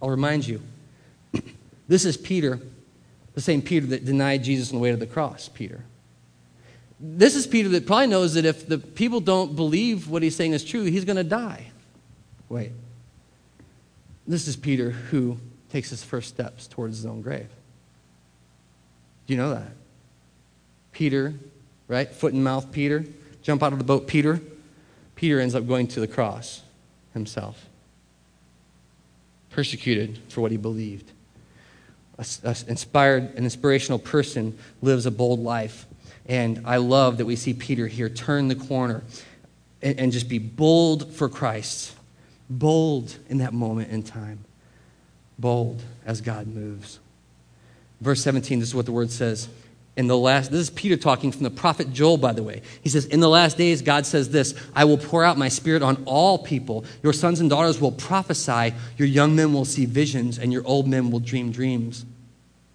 [0.00, 0.62] I'll remind you.
[1.88, 2.60] this is Peter,
[3.34, 5.84] the same Peter that denied Jesus on the way to the cross, Peter.
[7.00, 10.52] This is Peter that probably knows that if the people don't believe what he's saying
[10.52, 11.66] is true, he's going to die.
[12.48, 12.72] Wait.
[14.26, 15.38] This is Peter who
[15.70, 17.48] takes his first steps towards his own grave.
[19.28, 19.68] Do you know that?
[20.90, 21.34] Peter,
[21.86, 22.10] right?
[22.10, 23.04] Foot and mouth Peter.
[23.42, 24.40] Jump out of the boat, Peter.
[25.14, 26.62] Peter ends up going to the cross
[27.12, 27.66] himself,
[29.50, 31.12] persecuted for what he believed.
[32.16, 35.86] An inspired, an inspirational person lives a bold life.
[36.26, 39.02] And I love that we see Peter here turn the corner
[39.82, 41.94] and, and just be bold for Christ.
[42.48, 44.44] Bold in that moment in time.
[45.38, 46.98] Bold as God moves.
[48.00, 49.48] Verse 17, this is what the word says.
[49.96, 52.62] In the last, this is Peter talking from the prophet Joel, by the way.
[52.82, 55.82] He says, In the last days, God says this I will pour out my spirit
[55.82, 56.84] on all people.
[57.02, 60.86] Your sons and daughters will prophesy, your young men will see visions, and your old
[60.86, 62.06] men will dream dreams.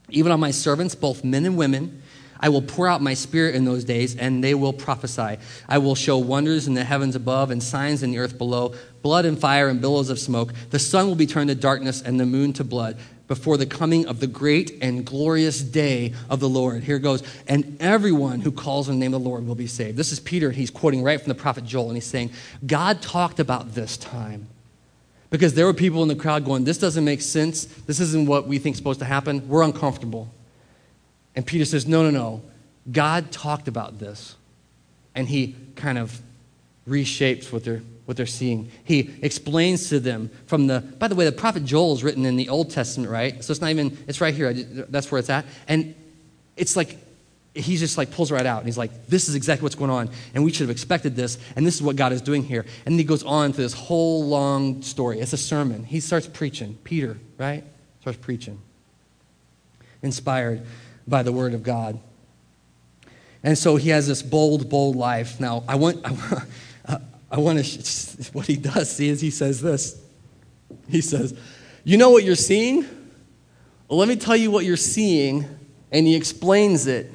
[0.09, 2.01] Even on my servants, both men and women,
[2.41, 5.37] I will pour out my spirit in those days, and they will prophesy.
[5.69, 9.23] I will show wonders in the heavens above and signs in the earth below blood
[9.23, 10.53] and fire and billows of smoke.
[10.71, 14.05] The sun will be turned to darkness and the moon to blood before the coming
[14.05, 16.83] of the great and glorious day of the Lord.
[16.83, 17.23] Here goes.
[17.47, 19.97] And everyone who calls on the name of the Lord will be saved.
[19.97, 20.47] This is Peter.
[20.47, 22.31] And he's quoting right from the prophet Joel, and he's saying,
[22.65, 24.47] God talked about this time.
[25.29, 27.65] Because there were people in the crowd going, This doesn't make sense.
[27.65, 29.47] This isn't what we think is supposed to happen.
[29.47, 30.29] We're uncomfortable.
[31.35, 32.43] And Peter says, No, no, no.
[32.91, 34.35] God talked about this.
[35.15, 36.21] And he kind of
[36.87, 38.69] reshapes what they're what they're seeing.
[38.83, 42.35] He explains to them from the, by the way, the prophet Joel is written in
[42.35, 43.43] the Old Testament, right?
[43.43, 44.53] So it's not even, it's right here.
[44.53, 45.45] That's where it's at.
[45.67, 45.95] And
[46.57, 46.97] it's like,
[47.55, 48.59] he just like pulls right out.
[48.59, 50.09] And he's like, this is exactly what's going on.
[50.33, 51.37] And we should have expected this.
[51.55, 52.65] And this is what God is doing here.
[52.85, 55.19] And he goes on to this whole long story.
[55.19, 55.83] It's a sermon.
[55.83, 56.77] He starts preaching.
[56.83, 57.63] Peter, right?
[58.01, 58.59] Starts preaching.
[60.01, 60.63] Inspired
[61.07, 61.99] by the word of God.
[63.43, 65.39] And so he has this bold, bold life.
[65.39, 66.43] Now, I want, I want
[67.33, 69.99] I want to, what he does see is he says this.
[70.87, 71.37] He says,
[71.83, 72.83] You know what you're seeing?
[73.89, 75.45] Well, let me tell you what you're seeing.
[75.91, 77.11] And he explains it.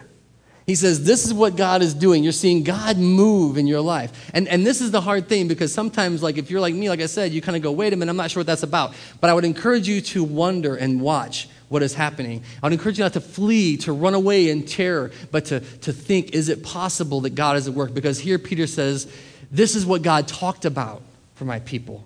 [0.67, 2.25] He says, This is what God is doing.
[2.25, 4.31] You're seeing God move in your life.
[4.35, 7.01] And, and this is the hard thing because sometimes, like, if you're like me, like
[7.01, 8.95] I said, you kind of go, Wait a minute, I'm not sure what that's about.
[9.21, 12.43] But I would encourage you to wonder and watch what is happening.
[12.61, 15.93] I would encourage you not to flee, to run away in terror, but to, to
[15.93, 17.95] think, Is it possible that God is at work?
[17.95, 19.07] Because here Peter says,
[19.51, 21.03] this is what God talked about
[21.35, 22.05] for my people.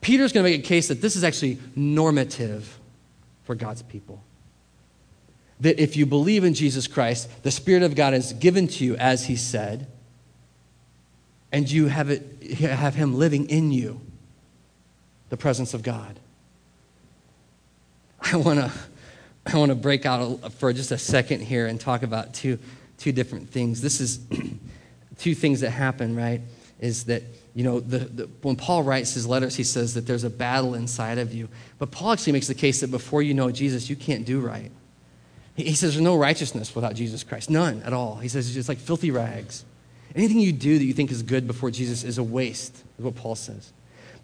[0.00, 2.78] Peter's going to make a case that this is actually normative
[3.44, 4.22] for God's people.
[5.60, 8.96] That if you believe in Jesus Christ, the Spirit of God is given to you
[8.96, 9.88] as He said,
[11.50, 14.00] and you have, it, have Him living in you,
[15.30, 16.20] the presence of God.
[18.20, 18.72] I want to
[19.52, 22.58] I want to break out for just a second here and talk about two,
[22.98, 23.80] two different things.
[23.80, 24.20] This is
[25.18, 26.42] two things that happen, right?
[26.80, 27.22] Is that,
[27.54, 30.74] you know, the, the, when Paul writes his letters, he says that there's a battle
[30.74, 31.48] inside of you.
[31.78, 34.70] But Paul actually makes the case that before you know Jesus, you can't do right.
[35.56, 38.16] He, he says there's no righteousness without Jesus Christ, none at all.
[38.16, 39.64] He says it's like filthy rags.
[40.14, 43.14] Anything you do that you think is good before Jesus is a waste, is what
[43.14, 43.72] Paul says.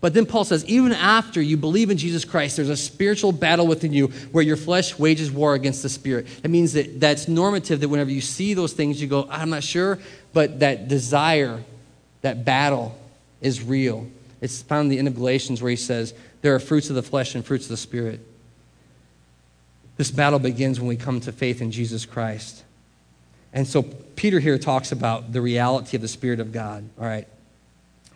[0.00, 3.66] But then Paul says, even after you believe in Jesus Christ, there's a spiritual battle
[3.66, 6.26] within you where your flesh wages war against the spirit.
[6.42, 9.62] That means that that's normative, that whenever you see those things, you go, I'm not
[9.62, 9.98] sure,
[10.34, 11.64] but that desire
[12.24, 12.96] that battle
[13.42, 14.06] is real.
[14.40, 17.02] It's found in the end of Galatians where he says, There are fruits of the
[17.02, 18.18] flesh and fruits of the Spirit.
[19.98, 22.64] This battle begins when we come to faith in Jesus Christ.
[23.52, 26.88] And so Peter here talks about the reality of the Spirit of God.
[26.98, 27.28] All right.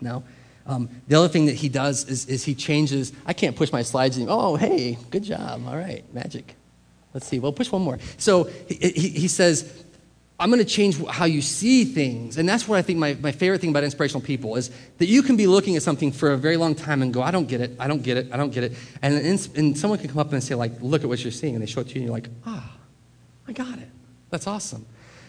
[0.01, 0.23] Now,
[0.65, 3.13] um, the other thing that he does is, is he changes.
[3.27, 4.39] I can't push my slides anymore.
[4.41, 5.67] Oh, hey, good job.
[5.67, 6.55] All right, magic.
[7.13, 7.41] Let's see.
[7.41, 7.99] Well, push one more.
[8.17, 9.85] So he, he, he says,
[10.41, 12.39] I'm going to change how you see things.
[12.39, 15.23] And that's what I think my, my favorite thing about inspirational people is that you
[15.23, 17.61] can be looking at something for a very long time and go, I don't get
[17.61, 18.73] it, I don't get it, I don't get it.
[19.03, 19.17] And,
[19.57, 21.55] and someone can come up and say, like, look at what you're seeing.
[21.55, 22.73] And they show it to you and you're like, ah,
[23.49, 23.89] I got it.
[24.31, 24.87] That's awesome.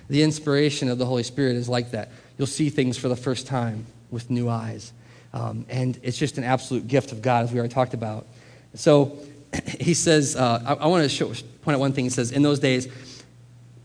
[0.09, 2.11] The inspiration of the Holy Spirit is like that.
[2.37, 4.93] You'll see things for the first time with new eyes.
[5.33, 8.27] Um, and it's just an absolute gift of God, as we already talked about.
[8.75, 9.17] So
[9.79, 11.25] he says, uh, I, I want to
[11.61, 12.05] point out one thing.
[12.05, 12.87] He says, in those days,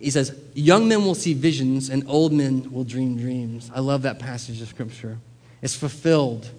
[0.05, 3.71] he says, Young men will see visions and old men will dream dreams.
[3.75, 5.17] I love that passage of scripture.
[5.63, 6.51] It's fulfilled.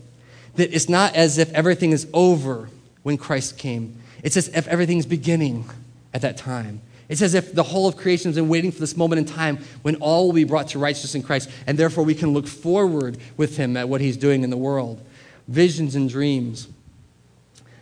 [0.56, 2.70] That it's not as if everything is over
[3.04, 5.70] when Christ came, it's as if everything's beginning
[6.12, 6.82] at that time.
[7.08, 9.60] It's as if the whole of creation has been waiting for this moment in time
[9.84, 13.20] when all will be brought to righteousness in Christ, and therefore we can look forward
[13.38, 15.06] with Him at what He's doing in the world.
[15.48, 16.68] Visions and dreams.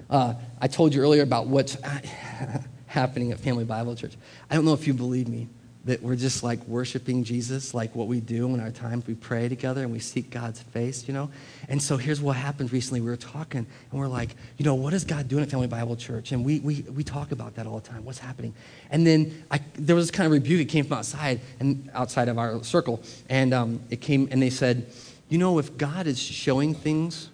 [0.09, 1.77] Uh, I told you earlier about what's
[2.93, 4.13] happening at Family Bible Church.
[4.51, 5.47] I don't know if you believe me
[5.85, 9.07] that we're just like worshiping Jesus, like what we do in our times.
[9.07, 11.31] We pray together and we seek God's face, you know?
[11.67, 13.01] And so here's what happened recently.
[13.01, 15.95] We were talking and we're like, you know, what is God doing at Family Bible
[15.95, 16.31] Church?
[16.31, 18.05] And we, we, we talk about that all the time.
[18.05, 18.53] What's happening?
[18.91, 22.29] And then I, there was this kind of rebuke that came from outside and outside
[22.29, 23.01] of our circle.
[23.27, 24.85] And um, it came and they said,
[25.29, 27.29] you know, if God is showing things,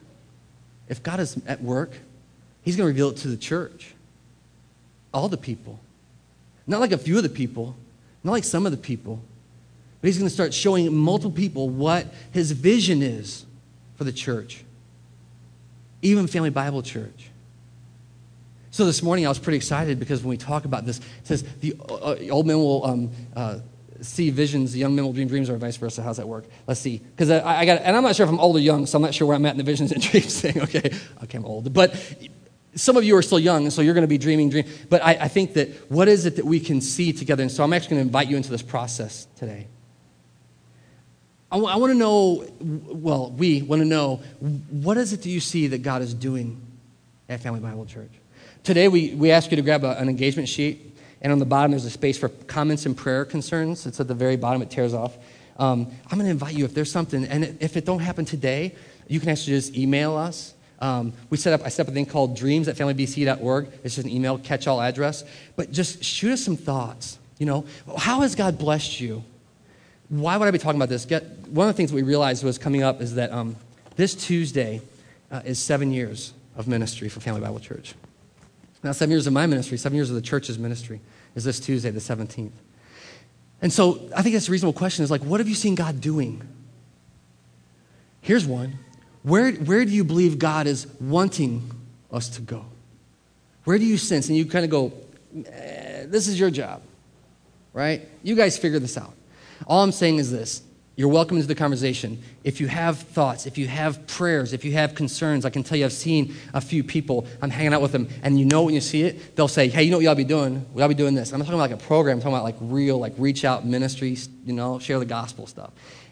[0.87, 1.91] if God is at work,
[2.61, 3.93] he's going to reveal it to the church,
[5.13, 5.79] all the people.
[6.67, 7.75] Not like a few of the people,
[8.23, 9.21] not like some of the people,
[10.01, 13.45] but he's going to start showing multiple people what his vision is
[13.95, 14.63] for the church,
[16.01, 17.29] even Family Bible Church.
[18.71, 21.43] So this morning I was pretty excited because when we talk about this, it says
[21.59, 23.59] the uh, old men will um, uh,
[24.01, 26.01] see visions, the young men will dream dreams, or vice versa.
[26.01, 26.45] How's that work?
[26.67, 26.99] Let's see.
[26.99, 29.01] Because I, I, got, and I'm not sure if I'm old or young, so I'm
[29.01, 30.61] not sure where I'm at in the visions and dreams thing.
[30.61, 30.91] Okay,
[31.23, 31.73] okay, I'm old.
[31.73, 31.95] But
[32.75, 34.65] some of you are still young, so you're going to be dreaming, dream.
[34.89, 37.41] But I, I think that what is it that we can see together?
[37.41, 39.67] And so I'm actually going to invite you into this process today.
[41.51, 44.17] I, w- I want to know, well, we want to know,
[44.69, 46.61] what is it that you see that God is doing
[47.27, 48.11] at Family Bible Church?
[48.63, 51.71] Today, we, we ask you to grab a, an engagement sheet, and on the bottom,
[51.71, 53.87] there's a space for comments and prayer concerns.
[53.87, 55.17] It's at the very bottom, it tears off.
[55.57, 58.75] Um, I'm going to invite you, if there's something, and if it don't happen today,
[59.07, 60.53] you can actually just email us.
[60.79, 63.67] Um, we set up, I set up a thing called dreams at familybc.org.
[63.83, 65.23] It's just an email catch all address.
[65.55, 67.19] But just shoot us some thoughts.
[67.37, 67.65] You know,
[67.97, 69.23] how has God blessed you?
[70.09, 71.05] Why would I be talking about this?
[71.05, 73.55] Get, one of the things we realized was coming up is that um,
[73.95, 74.81] this Tuesday
[75.31, 77.93] uh, is seven years of ministry for Family Bible Church.
[78.81, 81.01] Now, seven years of my ministry, seven years of the church's ministry
[81.35, 82.51] is this Tuesday, the 17th.
[83.61, 85.99] And so I think that's a reasonable question is like, what have you seen God
[85.99, 86.41] doing?
[88.21, 88.79] Here's one.
[89.23, 91.69] Where, where do you believe God is wanting
[92.11, 92.65] us to go?
[93.65, 94.29] Where do you sense?
[94.29, 94.93] And you kind of go,
[95.45, 96.81] eh, this is your job,
[97.73, 98.07] right?
[98.23, 99.13] You guys figure this out.
[99.67, 100.63] All I'm saying is this
[100.99, 102.21] you're welcome into the conversation.
[102.43, 105.77] If you have thoughts, if you have prayers, if you have concerns, I can tell
[105.77, 108.73] you I've seen a few people, I'm hanging out with them, and you know when
[108.73, 110.65] you see it, they'll say, hey, you know what to be doing?
[110.75, 111.31] To be doing this.
[111.31, 114.27] I'm talking about like a program, I'm talking about like real, like reach out ministries,
[114.43, 115.71] you know, share the gospel stuff.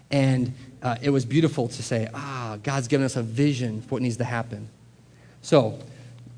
[0.09, 4.01] And uh, it was beautiful to say, ah, God's given us a vision for what
[4.01, 4.69] needs to happen.
[5.41, 5.79] So,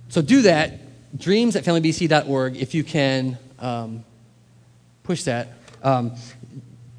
[0.10, 0.80] so do that.
[1.18, 4.04] Dreams at familybc.org, if you can um,
[5.04, 5.50] push that.
[5.84, 6.14] Um,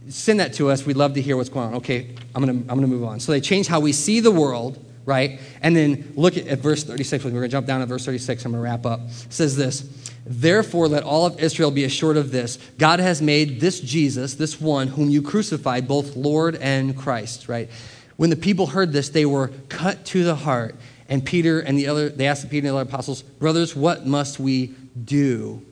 [0.09, 0.85] send that to us.
[0.85, 1.75] We'd love to hear what's going on.
[1.77, 3.21] Okay, I'm going to I'm to move on.
[3.21, 5.41] So they change how we see the world, right?
[5.63, 7.25] And then look at, at verse 36.
[7.25, 8.45] We're going to jump down to verse 36.
[8.45, 9.01] I'm going to wrap up.
[9.01, 13.61] It says this Therefore, let all of Israel be assured of this God has made
[13.61, 17.69] this Jesus, this one whom you crucified, both Lord and Christ, right?
[18.17, 20.77] When the people heard this, they were cut to the heart.
[21.09, 24.39] And Peter and the other, they asked Peter and the other apostles, Brothers, what must
[24.39, 24.69] we
[25.05, 25.65] do?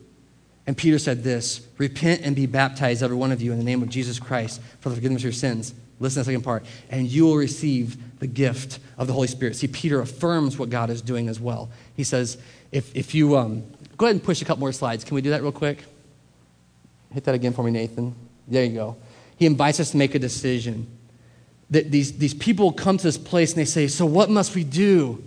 [0.67, 3.81] And Peter said this Repent and be baptized, every one of you, in the name
[3.81, 5.73] of Jesus Christ for the forgiveness of your sins.
[5.99, 6.65] Listen to the second part.
[6.89, 9.55] And you will receive the gift of the Holy Spirit.
[9.55, 11.69] See, Peter affirms what God is doing as well.
[11.95, 12.37] He says,
[12.71, 13.63] if, if you um,
[13.99, 15.03] go ahead and push a couple more slides.
[15.03, 15.83] Can we do that real quick?
[17.11, 18.15] Hit that again for me, Nathan.
[18.47, 18.97] There you go.
[19.35, 20.87] He invites us to make a decision.
[21.69, 24.63] That these, these people come to this place and they say, So what must we
[24.63, 25.23] do?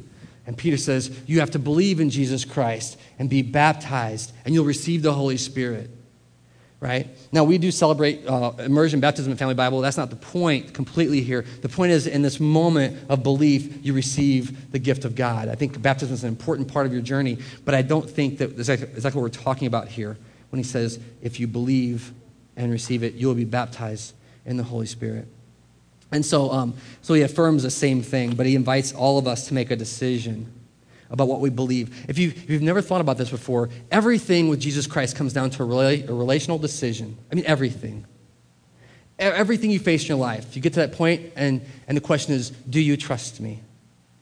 [0.46, 4.64] And Peter says, You have to believe in Jesus Christ and be baptized, and you'll
[4.64, 5.90] receive the Holy Spirit.
[6.82, 7.06] Right?
[7.30, 9.80] Now, we do celebrate uh, immersion baptism and Family Bible.
[9.80, 11.42] That's not the point completely here.
[11.60, 15.46] The point is, in this moment of belief, you receive the gift of God.
[15.46, 18.56] I think baptism is an important part of your journey, but I don't think that
[18.56, 20.18] that's exactly what we're talking about here
[20.50, 22.12] when he says, If you believe
[22.56, 24.12] and receive it, you will be baptized
[24.44, 25.28] in the Holy Spirit.
[26.10, 29.46] And so, um, so he affirms the same thing, but he invites all of us
[29.46, 30.52] to make a decision
[31.12, 32.08] about what we believe.
[32.08, 35.50] If, you, if you've never thought about this before, everything with Jesus Christ comes down
[35.50, 37.16] to a, rela- a relational decision.
[37.30, 38.06] I mean, everything.
[39.18, 40.56] Everything you face in your life.
[40.56, 43.60] You get to that point, and, and the question is do you trust me?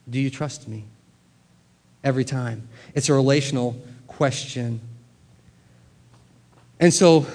[0.09, 0.85] Do you trust me?
[2.03, 2.67] Every time.
[2.93, 4.81] It's a relational question.
[6.79, 7.25] And so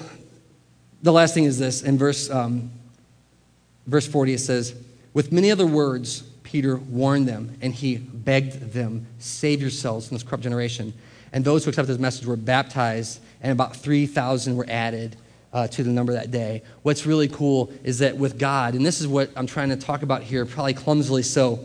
[1.01, 2.71] the last thing is this in verse um,
[3.87, 4.75] verse 40, it says,
[5.13, 10.23] With many other words, Peter warned them, and he begged them, Save yourselves from this
[10.23, 10.93] corrupt generation.
[11.33, 15.17] And those who accepted his message were baptized, and about 3,000 were added
[15.51, 16.63] uh, to the number that day.
[16.83, 20.03] What's really cool is that with God, and this is what I'm trying to talk
[20.03, 21.59] about here, probably clumsily so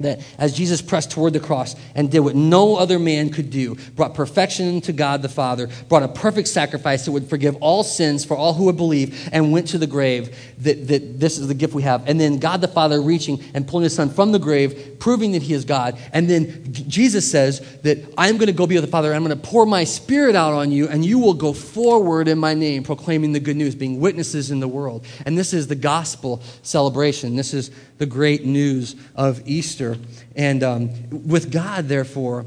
[0.00, 3.76] that as Jesus pressed toward the cross and did what no other man could do,
[3.94, 8.24] brought perfection to God the Father, brought a perfect sacrifice that would forgive all sins
[8.24, 11.54] for all who would believe, and went to the grave, that, that this is the
[11.54, 12.06] gift we have.
[12.08, 15.42] And then God the Father reaching and pulling his son from the grave, proving that
[15.42, 15.98] he is God.
[16.12, 19.38] And then Jesus says that I'm going to go be with the Father, I'm going
[19.38, 22.82] to pour my spirit out on you, and you will go forward in my name,
[22.82, 25.06] proclaiming the good news, being witnesses in the world.
[25.24, 27.36] And this is the gospel celebration.
[27.36, 29.96] This is the great news of Easter.
[30.34, 32.46] And um, with God, therefore,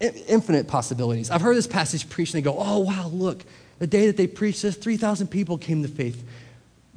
[0.00, 1.30] infinite possibilities.
[1.30, 3.44] I've heard this passage preached and they go, oh, wow, look,
[3.78, 6.24] the day that they preached this, 3,000 people came to faith.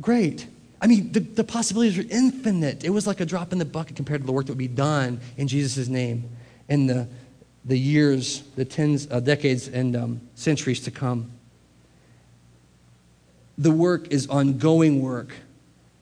[0.01, 0.47] Great.
[0.82, 2.84] I mean, the, the possibilities are infinite.
[2.84, 4.67] It was like a drop in the bucket compared to the work that would be
[4.67, 6.30] done in Jesus' name
[6.69, 7.07] in the,
[7.65, 11.32] the years, the tens, uh, decades, and um, centuries to come.
[13.57, 15.34] The work is ongoing work,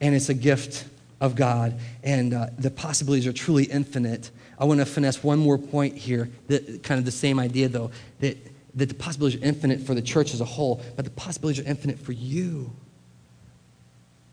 [0.00, 0.84] and it's a gift
[1.20, 4.30] of God, and uh, the possibilities are truly infinite.
[4.58, 7.90] I want to finesse one more point here, that, kind of the same idea, though,
[8.20, 8.36] that,
[8.74, 11.68] that the possibilities are infinite for the church as a whole, but the possibilities are
[11.68, 12.72] infinite for you.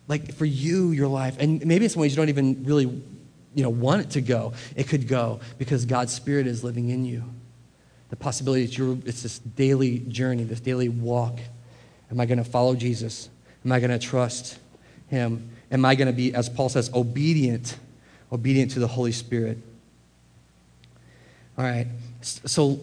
[0.08, 1.38] Like for you, your life.
[1.40, 2.86] And maybe in some ways you don't even really
[3.56, 7.06] you know, want it to go, it could go because God's Spirit is living in
[7.06, 7.24] you.
[8.10, 11.40] The possibility you're, it's this daily journey, this daily walk.
[12.12, 13.30] Am I going to follow Jesus?
[13.64, 14.60] Am I going to trust
[15.08, 15.50] him?
[15.72, 17.78] Am I going to be, as Paul says, obedient,
[18.32, 19.58] obedient to the Holy Spirit?
[21.58, 21.88] All right.
[22.22, 22.80] So,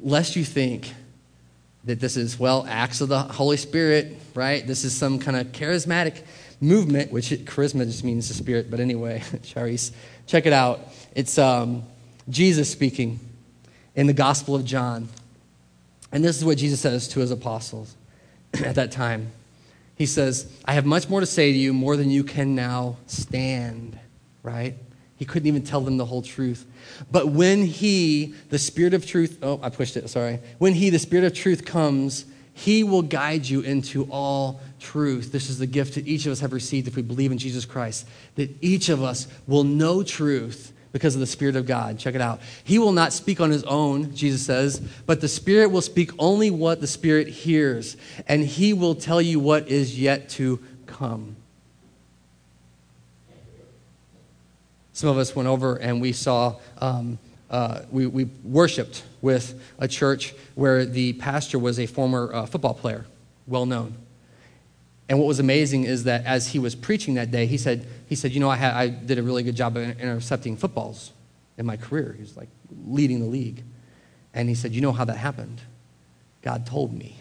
[0.00, 0.92] lest you think
[1.84, 4.66] that this is, well, acts of the Holy Spirit, right?
[4.66, 6.22] This is some kind of charismatic
[6.60, 9.90] movement, which charisma just means the Spirit, but anyway, Charis,
[10.26, 10.80] check it out.
[11.14, 11.82] It's um,
[12.28, 13.18] Jesus speaking
[13.94, 15.08] in the Gospel of John.
[16.12, 17.96] And this is what Jesus says to his apostles
[18.64, 19.32] at that time.
[20.02, 22.96] He says, I have much more to say to you, more than you can now
[23.06, 23.96] stand,
[24.42, 24.74] right?
[25.14, 26.66] He couldn't even tell them the whole truth.
[27.12, 30.40] But when he, the Spirit of truth, oh, I pushed it, sorry.
[30.58, 35.30] When he, the Spirit of truth, comes, he will guide you into all truth.
[35.30, 37.64] This is the gift that each of us have received if we believe in Jesus
[37.64, 41.98] Christ, that each of us will know truth because of the Spirit of God.
[41.98, 42.40] Check it out.
[42.64, 46.50] He will not speak on his own, Jesus says, but the Spirit will speak only
[46.50, 47.96] what the Spirit hears,
[48.28, 51.36] and he will tell you what is yet to come.
[54.92, 57.18] Some of us went over and we saw, um,
[57.50, 62.74] uh, we, we worshiped with a church where the pastor was a former uh, football
[62.74, 63.06] player,
[63.46, 63.94] well known.
[65.12, 68.14] And what was amazing is that as he was preaching that day, he said, he
[68.14, 71.12] said You know, I, had, I did a really good job of intercepting footballs
[71.58, 72.14] in my career.
[72.16, 72.48] He was like
[72.86, 73.62] leading the league.
[74.32, 75.60] And he said, You know how that happened?
[76.40, 77.18] God told me.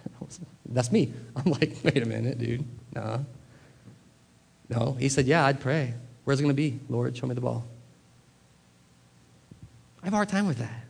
[0.68, 1.14] That's me.
[1.36, 2.66] I'm like, Wait a minute, dude.
[2.94, 3.20] Nah.
[4.68, 4.92] No.
[5.00, 5.94] He said, Yeah, I'd pray.
[6.24, 6.78] Where's it going to be?
[6.90, 7.64] Lord, show me the ball.
[10.02, 10.84] I have a hard time with that.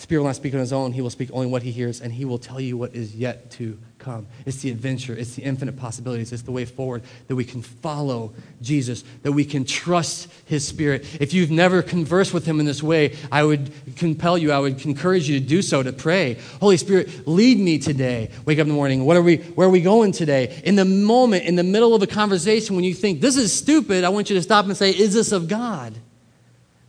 [0.00, 0.92] Spirit will not speak on his own.
[0.92, 3.50] He will speak only what he hears, and he will tell you what is yet
[3.52, 4.26] to come.
[4.46, 8.32] It's the adventure, it's the infinite possibilities, it's the way forward that we can follow
[8.62, 11.04] Jesus, that we can trust his Spirit.
[11.20, 14.86] If you've never conversed with him in this way, I would compel you, I would
[14.86, 16.38] encourage you to do so, to pray.
[16.62, 18.30] Holy Spirit, lead me today.
[18.46, 19.04] Wake up in the morning.
[19.04, 20.62] What are we, where are we going today?
[20.64, 24.04] In the moment, in the middle of a conversation, when you think, this is stupid,
[24.04, 25.94] I want you to stop and say, is this of God?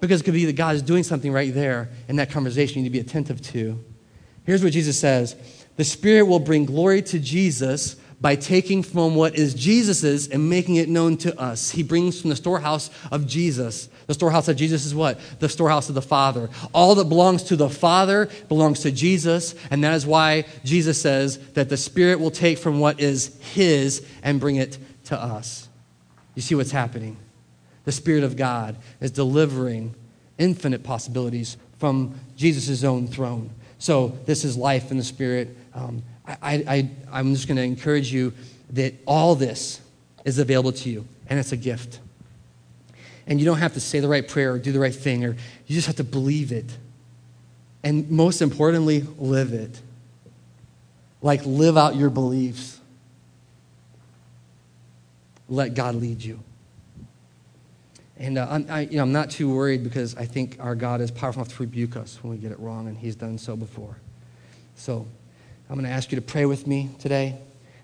[0.02, 2.84] Because it could be that God is doing something right there in that conversation you
[2.84, 3.82] need to be attentive to.
[4.44, 5.36] Here's what Jesus says
[5.78, 10.76] The Spirit will bring glory to Jesus by taking from what is Jesus's and making
[10.76, 11.72] it known to us.
[11.72, 13.90] He brings from the storehouse of Jesus.
[14.06, 15.20] The storehouse of Jesus is what?
[15.40, 16.50] The storehouse of the Father.
[16.72, 21.40] All that belongs to the Father belongs to Jesus, and that is why Jesus says
[21.54, 25.68] that the Spirit will take from what is His and bring it to us.
[26.36, 27.18] You see what's happening?
[27.86, 29.94] The Spirit of God is delivering
[30.38, 33.50] infinite possibilities from Jesus' own throne.
[33.80, 35.58] So, this is life in the Spirit.
[35.74, 38.34] Um, I, I, I'm just going to encourage you
[38.72, 39.82] that all this
[40.24, 42.00] is available to you, and it's a gift.
[43.28, 45.36] And you don't have to say the right prayer or do the right thing, or
[45.68, 46.78] you just have to believe it.
[47.84, 49.82] And most importantly, live it.
[51.22, 52.80] Like, live out your beliefs.
[55.50, 56.40] Let God lead you.
[58.22, 61.02] And uh, I'm, I, you know, I'm not too worried because I think our God
[61.02, 63.56] is powerful enough to rebuke us when we get it wrong, and He's done so
[63.56, 63.98] before.
[64.76, 65.08] So
[65.68, 67.36] I'm going to ask you to pray with me today,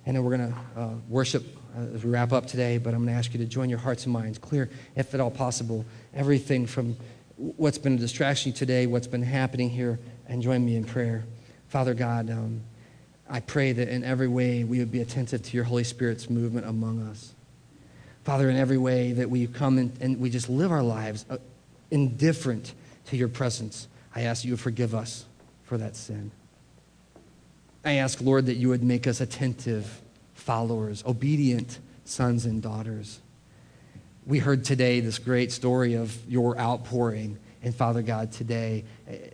[0.06, 1.44] and then we're going to uh, worship
[1.76, 2.78] uh, as we wrap up today.
[2.78, 5.20] But I'm going to ask you to join your hearts and minds, clear, if at
[5.20, 5.84] all possible,
[6.14, 6.96] everything from
[7.38, 11.24] what's been a distraction today, what's been happening here, and join me in prayer.
[11.70, 12.62] Father God, um,
[13.28, 16.68] I pray that in every way we would be attentive to your Holy Spirit's movement
[16.68, 17.34] among us.
[18.28, 21.38] Father, in every way that we come and, and we just live our lives uh,
[21.92, 22.74] indifferent
[23.06, 25.24] to your presence, I ask you to forgive us
[25.64, 26.32] for that sin.
[27.86, 30.02] I ask, Lord, that you would make us attentive
[30.34, 33.22] followers, obedient sons and daughters.
[34.26, 37.40] We heard today this great story of your outpouring.
[37.64, 38.84] And Father God, today,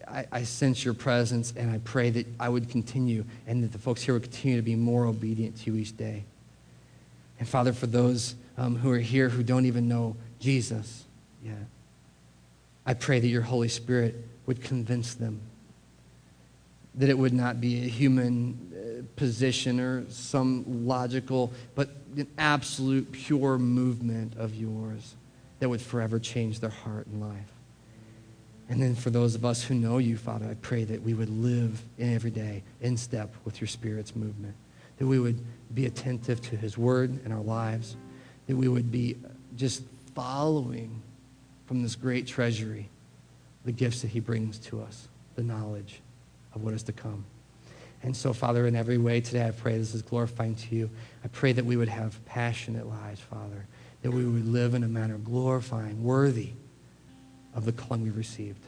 [0.08, 3.80] I, I, sense your presence and I pray that I would continue and that the
[3.80, 6.26] folks here would continue to be more obedient to you each day.
[7.40, 11.06] And Father, for those um, who are here who don't even know Jesus
[11.44, 11.56] yet.
[12.86, 15.42] I pray that your Holy Spirit would convince them
[16.96, 23.12] that it would not be a human uh, position or some logical, but an absolute
[23.12, 25.16] pure movement of yours
[25.60, 27.52] that would forever change their heart and life.
[28.70, 31.30] And then for those of us who know you, Father, I pray that we would
[31.30, 34.56] live in every day in step with your Spirit's movement,
[34.98, 35.44] that we would
[35.74, 37.98] be attentive to his word in our lives
[38.48, 39.18] that we would be
[39.56, 39.84] just
[40.16, 41.02] following
[41.66, 42.90] from this great treasury
[43.66, 46.02] the gifts that he brings to us, the knowledge
[46.54, 47.26] of what is to come.
[48.04, 50.90] And so, Father, in every way today, I pray this is glorifying to you.
[51.24, 53.66] I pray that we would have passionate lives, Father.
[54.02, 56.50] that we would live in a manner glorifying, worthy
[57.56, 58.60] of the calling we've received.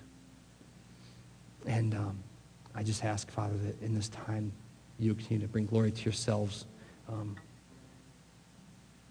[1.67, 2.17] And um,
[2.73, 4.53] I just ask, Father, that in this time
[4.97, 6.65] you continue to bring glory to yourselves
[7.09, 7.35] um,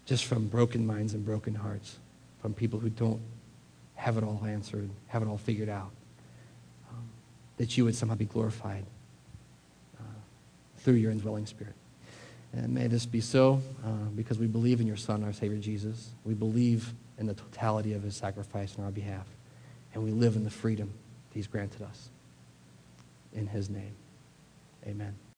[0.05, 1.97] just from broken minds and broken hearts,
[2.41, 3.21] from people who don't
[3.95, 5.91] have it all answered, have it all figured out.
[6.91, 7.09] Um,
[7.57, 8.85] that you would somehow be glorified
[9.97, 10.03] uh,
[10.77, 11.73] through your indwelling spirit.
[12.53, 16.11] And may this be so uh, because we believe in your Son, our Savior Jesus.
[16.23, 19.27] We believe in the totality of his sacrifice on our behalf.
[19.93, 20.93] And we live in the freedom
[21.29, 22.09] that he's granted us.
[23.33, 23.95] In his name,
[24.85, 25.15] amen.